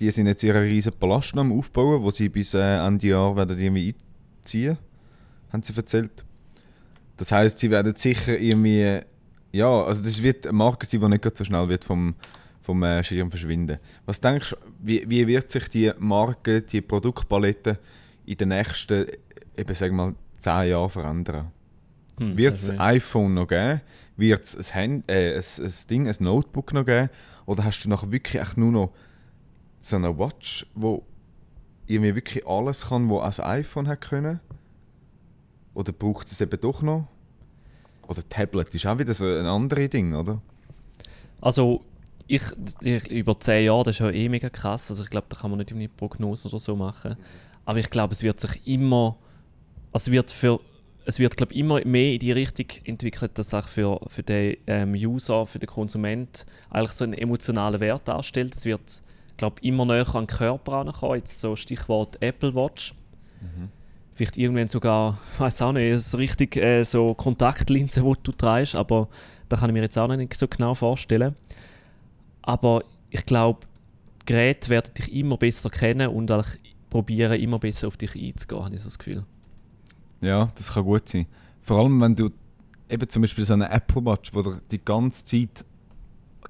Die 0.00 0.10
sind 0.10 0.26
jetzt 0.26 0.42
ihren 0.42 0.62
riesen 0.62 0.92
Palast 0.92 1.36
am 1.36 1.56
aufbauen, 1.56 2.02
wo 2.02 2.10
sie 2.10 2.28
bis 2.28 2.54
äh, 2.54 2.86
Ende 2.86 3.08
Jahr 3.08 3.34
werden 3.36 3.58
irgendwie 3.58 3.94
einziehen, 4.40 4.78
haben 5.52 5.62
sie 5.62 5.74
erzählt. 5.76 6.24
Das 7.16 7.32
heißt, 7.32 7.58
sie 7.58 7.70
werden 7.70 7.94
sicher 7.94 8.38
irgendwie, 8.38 9.00
ja, 9.52 9.82
also 9.84 10.02
das 10.02 10.22
wird 10.22 10.46
eine 10.46 10.56
Marke 10.56 10.86
sein, 10.86 11.00
die 11.00 11.08
nicht 11.08 11.36
so 11.36 11.44
schnell 11.44 11.68
wird 11.68 11.84
vom, 11.84 12.14
vom 12.60 12.82
äh, 12.82 13.02
Schirm 13.04 13.30
verschwinden. 13.30 13.78
Was 14.04 14.20
denkst 14.20 14.50
du, 14.50 14.56
wie, 14.80 15.08
wie 15.08 15.26
wird 15.26 15.50
sich 15.50 15.68
die 15.68 15.92
Marke, 15.98 16.62
die 16.62 16.80
Produktpalette 16.80 17.78
in 18.26 18.36
den 18.36 18.48
nächsten, 18.48 19.06
eben 19.56 19.74
sagen 19.74 19.96
wir 19.96 20.06
mal, 20.06 20.14
10 20.38 20.70
Jahren 20.70 20.90
verändern? 20.90 21.52
Hm, 22.18 22.36
Wird 22.36 22.54
es 22.54 22.70
also, 22.70 22.80
ein 22.80 22.96
iPhone 22.96 23.34
noch 23.34 23.48
geben? 23.48 23.80
Wird 24.16 24.44
es 24.44 24.72
ein, 24.72 25.04
äh, 25.08 25.36
ein, 25.36 25.64
ein 25.64 25.74
Ding, 25.90 26.08
ein 26.08 26.16
Notebook 26.18 26.72
noch 26.72 26.84
geben? 26.84 27.10
Oder 27.46 27.64
hast 27.64 27.84
du 27.84 27.88
nachher 27.88 28.10
wirklich 28.10 28.40
echt 28.40 28.56
nur 28.56 28.72
noch 28.72 28.92
so 29.80 29.96
eine 29.96 30.18
Watch, 30.18 30.66
wo 30.74 31.04
irgendwie 31.86 32.14
wirklich 32.14 32.46
alles 32.46 32.88
kann, 32.88 33.08
wo 33.08 33.20
ein 33.20 33.32
iPhone 33.40 33.88
hat 33.88 34.00
können? 34.00 34.40
Oder 35.74 35.92
braucht 35.92 36.30
es 36.30 36.40
eben 36.40 36.60
doch 36.60 36.82
noch? 36.82 37.06
Oder 38.08 38.28
Tablet 38.28 38.74
ist 38.74 38.86
auch 38.86 38.98
wieder 38.98 39.14
so 39.14 39.24
ein 39.24 39.46
anderes 39.46 39.90
Ding, 39.90 40.14
oder? 40.14 40.40
Also, 41.40 41.84
ich, 42.26 42.42
ich, 42.82 43.10
über 43.10 43.38
10 43.38 43.66
Jahre, 43.66 43.84
das 43.84 43.96
ist 43.96 44.00
ja 44.00 44.10
eh 44.10 44.28
mega 44.28 44.48
krass. 44.48 44.90
Also, 44.90 45.02
ich 45.02 45.10
glaube, 45.10 45.26
da 45.28 45.36
kann 45.36 45.50
man 45.50 45.58
nicht 45.58 45.70
irgendwie 45.70 45.88
Prognosen 45.88 46.50
oder 46.50 46.58
so 46.58 46.74
machen. 46.74 47.16
Aber 47.64 47.78
ich 47.78 47.90
glaube, 47.90 48.12
es 48.12 48.22
wird 48.22 48.40
sich 48.40 48.66
immer. 48.66 49.16
Also, 49.92 50.10
es 50.10 50.12
wird 50.12 50.30
für. 50.30 50.60
Es 51.08 51.18
wird, 51.18 51.38
glaube 51.38 51.54
immer 51.54 51.82
mehr 51.86 52.12
in 52.12 52.18
die 52.18 52.32
Richtung 52.32 52.66
entwickelt, 52.84 53.38
dass 53.38 53.54
auch 53.54 53.66
für, 53.66 53.98
für 54.08 54.22
den 54.22 54.58
ähm, 54.66 54.92
User, 54.92 55.46
für 55.46 55.58
den 55.58 55.66
Konsument 55.66 56.44
eigentlich 56.68 56.90
so 56.90 57.04
einen 57.04 57.14
emotionalen 57.14 57.80
Wert 57.80 58.06
darstellt. 58.06 58.54
Es 58.54 58.66
wird, 58.66 59.00
glaube 59.38 59.56
immer 59.62 59.86
näher 59.86 60.06
an 60.14 60.26
den 60.26 60.36
Körper 60.36 60.72
herankommen. 60.72 61.16
Jetzt 61.16 61.40
so 61.40 61.56
Stichwort 61.56 62.20
Apple 62.20 62.54
Watch. 62.54 62.94
Vielleicht 64.12 64.36
irgendwann 64.36 64.68
sogar, 64.68 65.18
weiß 65.38 65.62
auch 65.62 65.72
nicht, 65.72 65.90
es 65.90 66.18
richtig 66.18 66.56
äh, 66.56 66.84
so 66.84 67.14
Kontaktlinsen, 67.14 68.04
die 68.04 68.22
du 68.24 68.32
trägst, 68.32 68.74
aber 68.74 69.08
da 69.48 69.56
kann 69.56 69.70
ich 69.70 69.74
mir 69.74 69.80
jetzt 69.80 69.96
auch 69.96 70.08
nicht 70.08 70.34
so 70.34 70.46
genau 70.46 70.74
vorstellen. 70.74 71.36
Aber 72.42 72.82
ich 73.08 73.24
glaube, 73.24 73.60
Geräte 74.26 74.68
werden 74.68 74.92
dich 74.92 75.10
immer 75.14 75.38
besser 75.38 75.70
kennen 75.70 76.08
und 76.08 76.30
probieren, 76.90 77.40
immer 77.40 77.58
besser 77.58 77.86
auf 77.88 77.96
dich 77.96 78.14
einzugehen, 78.14 78.62
habe 78.62 78.74
ich 78.74 78.82
so 78.82 78.88
das 78.88 78.98
Gefühl. 78.98 79.24
Ja, 80.20 80.50
das 80.56 80.72
kann 80.72 80.84
gut 80.84 81.08
sein. 81.08 81.26
Vor 81.62 81.78
allem, 81.78 82.00
wenn 82.00 82.16
du 82.16 82.30
eben 82.88 83.08
zum 83.08 83.22
Beispiel 83.22 83.44
so 83.44 83.52
eine 83.52 83.70
Apple 83.70 84.04
Watch, 84.04 84.34
wo 84.34 84.54
die 84.70 84.84
ganze 84.84 85.24
Zeit 85.24 85.64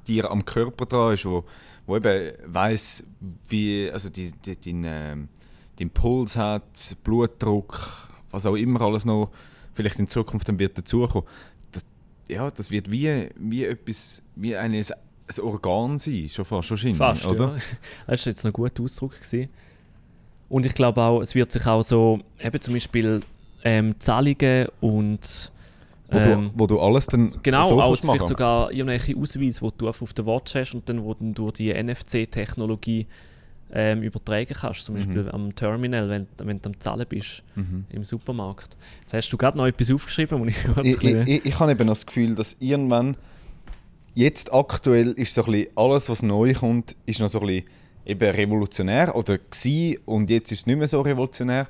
dir 0.07 0.31
am 0.31 0.45
Körper 0.45 0.87
dran 0.87 1.15
ist, 1.15 1.27
wo, 1.27 1.45
wo 1.87 1.97
eben 1.97 2.33
weiss, 2.47 3.05
wie, 3.49 3.91
also 3.93 4.09
die, 4.09 4.33
die, 4.45 4.59
dein, 4.59 4.85
ähm, 4.87 5.29
dein 5.77 5.91
Puls 5.91 6.37
hat, 6.37 6.97
Blutdruck, 7.05 8.09
was 8.31 8.47
auch 8.47 8.55
immer 8.55 8.81
alles 8.83 9.05
noch 9.05 9.31
vielleicht 9.75 9.99
in 9.99 10.09
Zukunft 10.09 10.49
dann 10.49 10.59
wird 10.59 10.77
dazukommen. 10.77 11.27
Das, 11.73 11.85
ja, 12.29 12.51
das 12.51 12.71
wird 12.71 12.91
wie, 12.91 13.29
wie 13.37 13.65
etwas, 13.65 14.23
wie 14.35 14.57
ein, 14.57 14.75
ein 14.75 14.85
Organ 15.41 15.99
sein, 15.99 16.29
schon 16.29 16.45
fast, 16.45 16.71
wahrscheinlich, 16.71 16.97
Fast, 16.97 17.27
oder? 17.27 17.57
Ja. 17.57 17.63
Das 18.07 18.27
war 18.27 18.33
jetzt 18.33 18.45
noch 18.45 18.51
ein 18.51 18.55
guter 18.55 18.83
Ausdruck. 18.83 19.13
Gewesen. 19.13 19.49
Und 20.49 20.67
ich 20.67 20.75
glaube 20.75 21.01
auch, 21.03 21.21
es 21.21 21.35
wird 21.35 21.53
sich 21.53 21.67
auch 21.67 21.83
so, 21.83 22.21
eben 22.41 22.61
zum 22.61 22.75
Beispiel 22.75 23.21
ähm, 23.65 23.95
Zahlungen 23.99 24.69
und 24.81 25.53
Wo, 26.11 26.19
ähm, 26.19 26.51
du, 26.55 26.61
wo 26.61 26.67
du 26.67 26.81
alles 26.81 27.07
dann 27.07 27.35
Genau, 27.43 27.69
so 27.69 27.81
auch 27.81 27.97
vielleicht 27.97 28.21
machen. 28.21 28.27
sogar 28.27 28.73
irgendwelche 28.73 29.17
Ausweise, 29.17 29.61
die 29.65 29.71
du 29.79 29.89
auf 29.89 30.13
der 30.13 30.27
Watch 30.27 30.55
hast 30.55 30.75
und 30.75 30.89
dann 30.89 31.03
wo 31.05 31.15
du 31.15 31.33
durch 31.33 31.53
die 31.55 31.73
NFC-Technologie 31.73 33.07
ähm, 33.73 34.03
übertragen 34.03 34.55
kannst. 34.59 34.85
Zum 34.85 34.95
Beispiel 34.95 35.29
am 35.31 35.55
Terminal, 35.55 36.09
wenn, 36.09 36.27
wenn 36.39 36.61
du 36.63 36.71
am 36.71 36.81
Zahlen 36.81 37.07
bist 37.09 37.43
Mhm. 37.55 37.85
im 37.91 38.05
Supermarkt. 38.05 38.77
Jetzt 39.01 39.13
hast 39.13 39.29
du 39.31 39.37
gerade 39.37 39.59
noch 39.59 39.67
etwas 39.67 39.91
aufgeschrieben, 39.91 40.41
wo 40.41 40.45
ich 40.47 40.57
Ich, 40.83 41.03
ich, 41.05 41.45
ich, 41.45 41.59
habe 41.61 41.73
eben 41.73 41.87
das 41.87 42.07
Gefühl, 42.07 42.35
dass 42.35 42.57
irgendwann, 42.61 43.17
jetzt 44.15 44.53
aktuell 44.55 45.11
ist 45.13 45.35
so 45.35 45.45
ein 45.45 45.53
bisschen 45.53 45.77
alles, 45.77 46.09
was 46.09 46.23
neu 46.23 46.55
kommt, 46.55 46.97
ist 47.05 47.21
noch 47.21 47.29
so 47.29 47.41
ein 47.41 47.47
bisschen 47.47 47.65
eben 48.07 48.31
revolutionär 48.31 49.15
oder 49.15 49.37
gsi 49.37 49.99
und 50.07 50.31
jetzt 50.31 50.51
ist 50.51 50.61
es 50.61 50.67
nicht 50.67 50.79
mehr 50.79 50.89
so 50.89 51.03
revolutionär. 51.03 51.67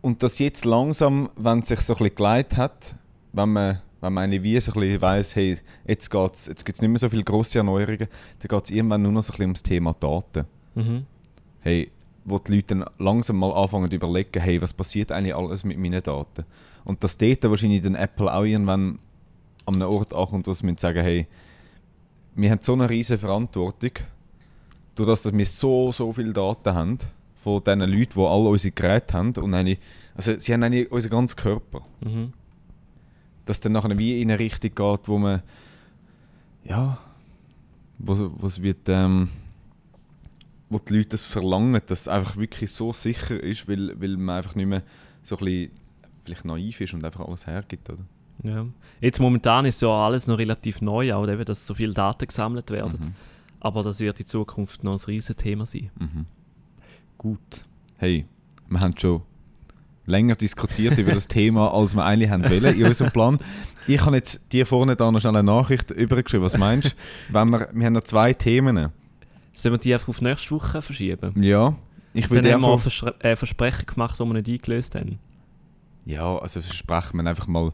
Und 0.00 0.22
dass 0.22 0.38
jetzt 0.38 0.64
langsam, 0.64 1.28
wenn 1.36 1.58
es 1.60 1.68
sich 1.68 1.80
so 1.80 1.94
ein 1.94 1.98
bisschen 1.98 2.16
geleitet 2.16 2.56
hat, 2.56 2.94
wenn 3.32 3.52
man, 3.52 3.82
wenn 4.00 4.12
man 4.12 4.24
eine 4.24 4.42
wie 4.42 4.58
so 4.60 4.72
ein 4.72 4.80
bisschen 4.80 5.00
weiss, 5.00 5.36
hey, 5.36 5.58
jetzt, 5.86 6.10
geht's, 6.10 6.46
jetzt 6.46 6.64
gibt 6.64 6.76
es 6.76 6.82
nicht 6.82 6.90
mehr 6.90 6.98
so 6.98 7.08
viele 7.08 7.24
grosse 7.24 7.58
Erneuerungen, 7.58 8.08
dann 8.38 8.48
geht 8.48 8.64
es 8.64 8.70
irgendwann 8.70 9.02
nur 9.02 9.12
noch 9.12 9.22
so 9.22 9.32
ein 9.32 9.36
bisschen 9.36 9.46
ums 9.46 9.62
Thema 9.62 9.92
Daten. 9.94 10.46
Mhm. 10.74 11.06
hey, 11.60 11.90
wo 12.24 12.38
die 12.38 12.56
Leute 12.56 12.76
dann 12.76 12.84
langsam 12.98 13.38
mal 13.38 13.52
anfangen 13.52 13.90
zu 13.90 13.96
überlegen, 13.96 14.40
hey, 14.40 14.60
was 14.60 14.72
passiert 14.72 15.10
eigentlich 15.10 15.34
alles 15.34 15.64
mit 15.64 15.78
meinen 15.78 16.02
Daten? 16.02 16.44
Und 16.84 17.02
dass 17.02 17.18
dort 17.18 17.42
wahrscheinlich 17.44 17.82
dann 17.82 17.94
Apple 17.94 18.32
auch 18.32 18.44
irgendwann 18.44 18.98
an 19.64 19.74
einem 19.74 19.88
Ort 19.88 20.14
ankommt, 20.14 20.46
wo 20.46 20.52
sie 20.52 20.74
sagen, 20.76 21.02
hey, 21.02 21.26
wir 22.34 22.50
haben 22.50 22.60
so 22.60 22.74
eine 22.74 22.88
riesige 22.88 23.18
Verantwortung, 23.18 23.92
durch 24.94 25.08
das, 25.08 25.22
dass 25.22 25.32
wir 25.32 25.46
so, 25.46 25.92
so 25.92 26.12
viele 26.12 26.32
Daten 26.32 26.74
haben, 26.74 26.98
von 27.48 27.64
diesen 27.64 27.80
Leuten, 27.98 28.12
die 28.14 28.20
alle 28.26 28.48
unsere 28.48 28.72
Geräte 28.72 29.14
haben, 29.14 29.32
und 29.36 29.54
eigentlich, 29.54 29.78
also 30.14 30.38
sie 30.38 30.52
haben 30.52 30.62
eigentlich 30.62 30.90
unseren 30.92 31.10
ganzen 31.12 31.36
Körper, 31.36 31.82
Mhm. 32.00 32.32
dass 33.44 33.60
dann 33.60 33.72
nachher 33.72 33.98
wie 33.98 34.20
in 34.20 34.30
eine 34.30 34.38
Richtung 34.38 34.74
geht, 34.74 35.08
wo 35.08 35.18
man, 35.18 35.42
ja, 36.64 36.98
wo, 37.98 38.30
wo 38.36 38.46
es 38.46 38.62
wird, 38.62 38.88
ähm, 38.88 39.28
wo 40.70 40.78
die 40.78 40.94
Leute 40.98 41.10
das 41.10 41.24
verlangen, 41.24 41.80
dass 41.86 42.02
es 42.02 42.08
einfach 42.08 42.36
wirklich 42.36 42.70
so 42.72 42.92
sicher 42.92 43.42
ist, 43.42 43.68
weil, 43.68 43.98
weil 44.00 44.16
man 44.16 44.36
einfach 44.36 44.54
nicht 44.54 44.66
mehr 44.66 44.82
so 45.22 45.36
ein 45.38 45.44
bisschen 45.44 45.70
vielleicht 46.24 46.44
naiv 46.44 46.80
ist 46.82 46.92
und 46.92 47.04
einfach 47.04 47.26
alles 47.26 47.46
hergibt, 47.46 47.88
oder? 47.88 48.04
Ja. 48.44 48.66
Jetzt 49.00 49.18
momentan 49.18 49.64
ist 49.64 49.80
ja 49.82 49.88
alles 49.88 50.26
noch 50.26 50.38
relativ 50.38 50.80
neu, 50.82 51.12
auch 51.14 51.26
eben, 51.26 51.44
dass 51.44 51.66
so 51.66 51.74
viele 51.74 51.94
Daten 51.94 52.26
gesammelt 52.26 52.70
werden. 52.70 52.98
Mhm. 53.00 53.14
Aber 53.60 53.82
das 53.82 53.98
wird 53.98 54.20
in 54.20 54.26
Zukunft 54.26 54.84
noch 54.84 54.92
ein 54.92 55.04
riesen 55.06 55.36
Thema 55.36 55.64
sein. 55.66 55.90
Mhm. 55.98 56.26
Gut. 57.18 57.64
Hey, 57.96 58.26
wir 58.68 58.80
haben 58.80 58.94
schon 58.96 59.22
länger 60.06 60.34
diskutiert 60.36 60.96
über 60.98 61.12
das 61.12 61.26
Thema, 61.28 61.72
als 61.74 61.94
wir 61.94 62.04
eigentlich 62.04 62.30
haben 62.30 62.48
wollen 62.48 62.78
in 62.78 62.86
unserem 62.86 63.10
Plan. 63.10 63.38
Ich 63.86 64.04
habe 64.04 64.16
jetzt 64.16 64.52
dir 64.52 64.66
vorne 64.66 64.96
da 64.96 65.10
noch 65.10 65.20
schnell 65.20 65.36
eine 65.36 65.44
Nachricht 65.44 65.90
übergeschrieben. 65.90 66.44
Was 66.44 66.56
meinst 66.56 66.92
du? 66.92 67.34
Wenn 67.34 67.50
wir, 67.50 67.68
wir 67.72 67.86
haben 67.86 67.92
noch 67.94 68.02
zwei 68.04 68.32
Themen. 68.34 68.90
Sollen 69.52 69.74
wir 69.74 69.78
die 69.78 69.92
einfach 69.92 70.08
auf 70.08 70.20
nächste 70.20 70.50
Woche 70.52 70.80
verschieben? 70.80 71.42
Ja, 71.42 71.74
ich 72.14 72.26
Dann 72.28 72.30
würde 72.36 72.52
haben 72.52 72.60
wir 72.62 72.68
einfach... 72.68 72.82
Verspre 72.82 73.14
äh, 73.20 73.34
Versprechen 73.36 73.86
gemacht, 73.86 74.18
die 74.20 74.24
wir 74.24 74.34
nicht 74.34 74.48
eingelöst 74.48 74.94
haben. 74.94 75.18
Ja, 76.06 76.38
also 76.38 76.60
versprechen 76.60 77.20
wir 77.20 77.28
einfach 77.28 77.46
mal... 77.48 77.72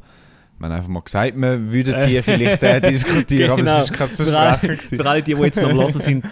Wir 0.56 0.66
haben 0.66 0.72
einfach 0.76 0.88
mal 0.88 1.00
gesagt, 1.00 1.36
wir 1.36 1.70
würden 1.72 2.06
die 2.08 2.22
vielleicht 2.22 2.62
äh, 2.62 2.80
diskutieren, 2.80 3.50
aber 3.50 3.60
Genau. 3.62 3.80
das 3.80 3.90
war 3.90 3.96
kein 3.96 4.08
Für 4.08 4.38
alle, 4.38 4.58
Versprechen. 4.58 4.96
für 4.98 5.06
alle, 5.10 5.22
die, 5.22 5.34
die 5.34 5.40
jetzt 5.42 5.60
noch 5.60 5.68
am 5.70 5.76
Hören 5.78 5.92
sind, 5.92 6.24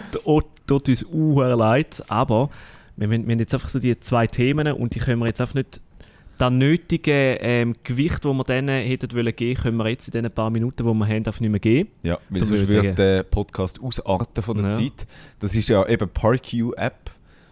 tut 0.65 0.89
uns 0.89 1.05
leid, 1.11 2.03
aber 2.07 2.49
wir, 2.97 3.09
wir, 3.09 3.19
wir 3.25 3.31
haben 3.31 3.39
jetzt 3.39 3.53
einfach 3.53 3.69
so 3.69 3.79
die 3.79 3.99
zwei 3.99 4.27
Themen 4.27 4.71
und 4.73 4.95
die 4.95 4.99
können 4.99 5.19
wir 5.19 5.27
jetzt 5.27 5.41
einfach 5.41 5.55
nicht 5.55 5.81
das 6.37 6.51
nötige 6.51 7.35
ähm, 7.41 7.75
Gewicht, 7.83 8.25
das 8.25 8.33
wir 8.33 8.43
denen 8.43 8.69
hätten 8.85 9.11
wollen 9.13 9.35
geben, 9.35 9.61
können 9.61 9.77
wir 9.77 9.87
jetzt 9.89 10.07
in 10.07 10.23
den 10.23 10.31
paar 10.31 10.49
Minuten, 10.49 10.77
die 10.77 10.93
wir 10.93 11.07
haben, 11.07 11.17
einfach 11.25 11.39
nicht 11.39 11.49
mehr 11.51 11.59
geben. 11.59 11.89
Ja, 12.01 12.17
weil 12.29 12.43
sonst 12.43 12.69
wird 12.69 12.97
der 12.97 13.23
Podcast 13.23 13.79
ausarten 13.81 14.43
von 14.43 14.57
der 14.57 14.65
Ja. 14.67 14.71
Zeit. 14.71 15.05
Das 15.39 15.53
ist 15.55 15.69
ja 15.69 15.85
eben 15.87 16.09
ParQ-App, 16.09 17.11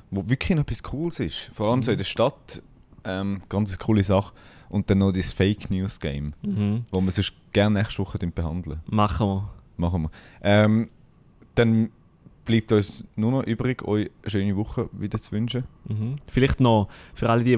wo 0.10 0.28
wirklich 0.28 0.56
noch 0.56 0.64
etwas 0.64 0.82
Cooles 0.84 1.20
ist. 1.20 1.50
Vor 1.54 1.70
allem 1.70 1.84
so 1.84 1.92
in 1.92 1.98
der 2.00 2.06
Stadt, 2.06 2.62
ähm, 3.04 3.44
ganz 3.50 3.78
coole 3.78 4.04
Sache. 4.04 4.34
Und 4.70 4.90
dann 4.90 5.00
noch 5.00 5.12
das 5.12 5.32
Fake 5.34 5.70
News 5.70 6.00
Game, 6.00 6.34
Mhm. 6.42 6.86
wo 6.92 7.02
wir 7.02 7.12
sonst 7.12 7.34
gerne 7.54 7.80
nächste 7.80 8.00
Woche 8.00 8.18
dann 8.18 8.32
behandeln. 8.32 8.80
Machen 8.88 9.28
wir. 9.28 9.50
Machen 9.78 10.04
wir. 10.04 10.12
Ähm, 10.42 10.90
dann 11.56 11.90
bleibt 12.46 12.72
uns 12.72 13.04
nur 13.16 13.32
noch 13.32 13.44
übrig, 13.44 13.84
euch 13.84 14.10
eine 14.24 14.30
schöne 14.30 14.56
Woche 14.58 14.90
wieder 14.94 15.20
zu 15.20 15.32
wünschen. 15.34 15.64
Mhm. 15.88 16.16
Vielleicht 16.28 16.60
noch 16.60 16.88
für 17.14 17.30
alle 17.30 17.44
die, 17.44 17.52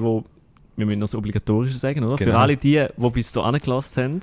wir 0.76 0.86
müssen 0.86 0.98
noch 0.98 1.04
das 1.06 1.14
Obligatorische 1.14 1.76
sagen, 1.78 2.02
oder? 2.04 2.18
Für 2.18 2.24
Genau. 2.24 2.38
alle 2.38 2.56
die, 2.56 2.84
die 2.96 3.10
bis 3.10 3.32
hierhin 3.32 3.58
gelassen 3.60 4.02
haben. 4.02 4.20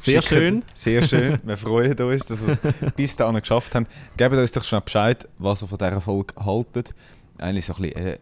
Sehr 0.00 0.22
Schickt- 0.22 0.24
schön. 0.38 0.64
Sehr 0.74 1.02
schön. 1.02 1.38
Wir 1.44 1.56
freuen 1.56 1.96
uns, 1.98 2.24
dass 2.26 2.46
ihr 2.46 2.52
es 2.52 2.92
bis 2.94 3.16
dahin 3.16 3.40
geschafft 3.40 3.74
habt. 3.74 3.88
Gebt 4.16 4.34
uns 4.34 4.52
doch 4.52 4.62
schnell 4.64 4.80
Bescheid, 4.80 5.28
was 5.38 5.62
ihr 5.62 5.66
von 5.68 5.78
dieser 5.78 6.00
Folge 6.00 6.34
haltet. 6.36 6.94
Eigentlich 7.38 7.66
so 7.66 7.74
ein 7.74 7.82
bisschen 7.82 7.96
eine 8.06 8.18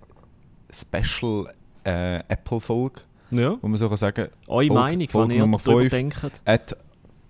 Special 0.73 1.53
äh, 1.85 2.19
Apple-Folge, 2.29 3.01
Ja. 3.31 3.57
wo 3.61 3.69
man 3.69 3.77
so 3.77 3.89
kann 3.89 3.97
sagen 3.97 4.29
Eure 4.49 4.67
Folge- 4.69 4.75
Meinung, 4.75 5.09
Folge 5.09 5.35
ihr 5.35 5.41
Nummer 5.41 5.59
darüber 5.63 5.81
fünf. 5.81 5.91
denkt. 6.21 6.41
at, 6.45 6.77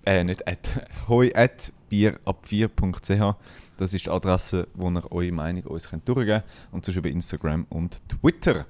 äh, 0.06 0.24
nicht 0.24 0.46
at, 0.48 0.86
hoi 1.08 1.32
at 1.34 1.72
bierab4.ch. 1.90 3.36
Das 3.76 3.92
ist 3.92 4.06
die 4.06 4.10
Adresse, 4.10 4.68
wo 4.74 4.88
ihr 4.88 5.12
eure 5.12 5.32
Meinung 5.32 5.64
uns 5.64 5.90
könnt 5.90 6.08
durchgeben 6.08 6.42
könnt. 6.42 6.72
Und 6.72 6.84
sonst 6.84 6.96
über 6.96 7.10
Instagram 7.10 7.66
und 7.68 8.00
Twitter. 8.08 8.64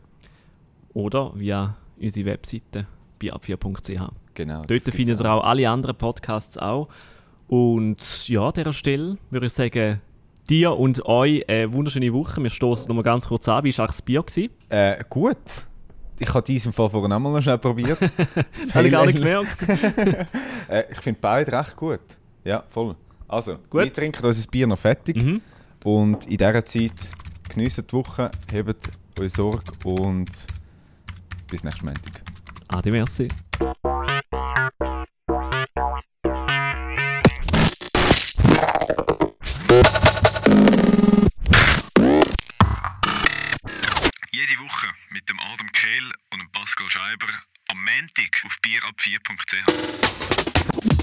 Oder 0.94 1.32
via 1.34 1.76
unsere 2.00 2.26
Webseite 2.26 2.86
biab4.ch. 3.20 4.10
Genau. 4.34 4.64
Dort 4.66 4.82
findet 4.82 5.20
ihr 5.20 5.32
auch 5.32 5.44
alle 5.44 5.68
anderen 5.68 5.96
Podcasts 5.96 6.58
auch. 6.58 6.88
Und 7.48 8.28
ja, 8.28 8.48
an 8.48 8.52
dieser 8.54 8.72
Stelle 8.72 9.18
würde 9.30 9.46
ich 9.46 9.52
sagen, 9.52 10.00
dir 10.48 10.76
und 10.76 11.04
euch 11.06 11.48
eine 11.48 11.72
wunderschöne 11.72 12.12
Woche. 12.12 12.42
Wir 12.42 12.50
stoßen 12.50 12.88
nochmal 12.88 13.04
ganz 13.04 13.28
kurz 13.28 13.48
an. 13.48 13.64
Wie 13.64 13.76
war 13.78 13.86
das 13.86 14.02
Bier? 14.02 14.22
Gewesen? 14.22 14.50
Äh, 14.68 15.04
gut. 15.08 15.36
Ich 16.18 16.32
habe 16.32 16.42
diesen 16.42 16.72
Fall 16.72 16.88
vorhin 16.88 17.12
auch 17.12 17.18
mal 17.18 17.32
noch 17.32 17.42
schnell 17.42 17.58
probiert. 17.58 17.98
Das 18.52 18.74
Habe 18.74 18.86
ich 18.86 18.92
gar 18.92 19.06
nicht 19.06 19.18
gemerkt. 19.18 19.56
Äh, 20.68 20.82
ich 20.90 20.98
finde 20.98 21.20
beide 21.20 21.52
recht 21.52 21.76
gut. 21.76 22.00
Ja, 22.42 22.64
voll. 22.70 22.96
Also, 23.28 23.58
Gut. 23.70 23.84
wir 23.84 23.92
trinken 23.92 24.26
unser 24.26 24.50
Bier 24.50 24.66
noch 24.66 24.78
fertig. 24.78 25.16
Mhm. 25.16 25.40
Und 25.84 26.26
in 26.26 26.38
dieser 26.38 26.64
Zeit 26.64 26.90
geniessen 27.48 27.86
die 27.86 27.92
Woche, 27.92 28.32
habt 28.52 28.90
eure 29.16 29.28
Sorge 29.28 29.62
und 29.84 30.28
bis 31.48 31.62
nächsten 31.62 31.86
Montag. 31.86 32.22
Ade, 32.66 32.90
merci. 32.90 33.28
auf 48.46 48.56
bierab4.ch. 48.62 50.96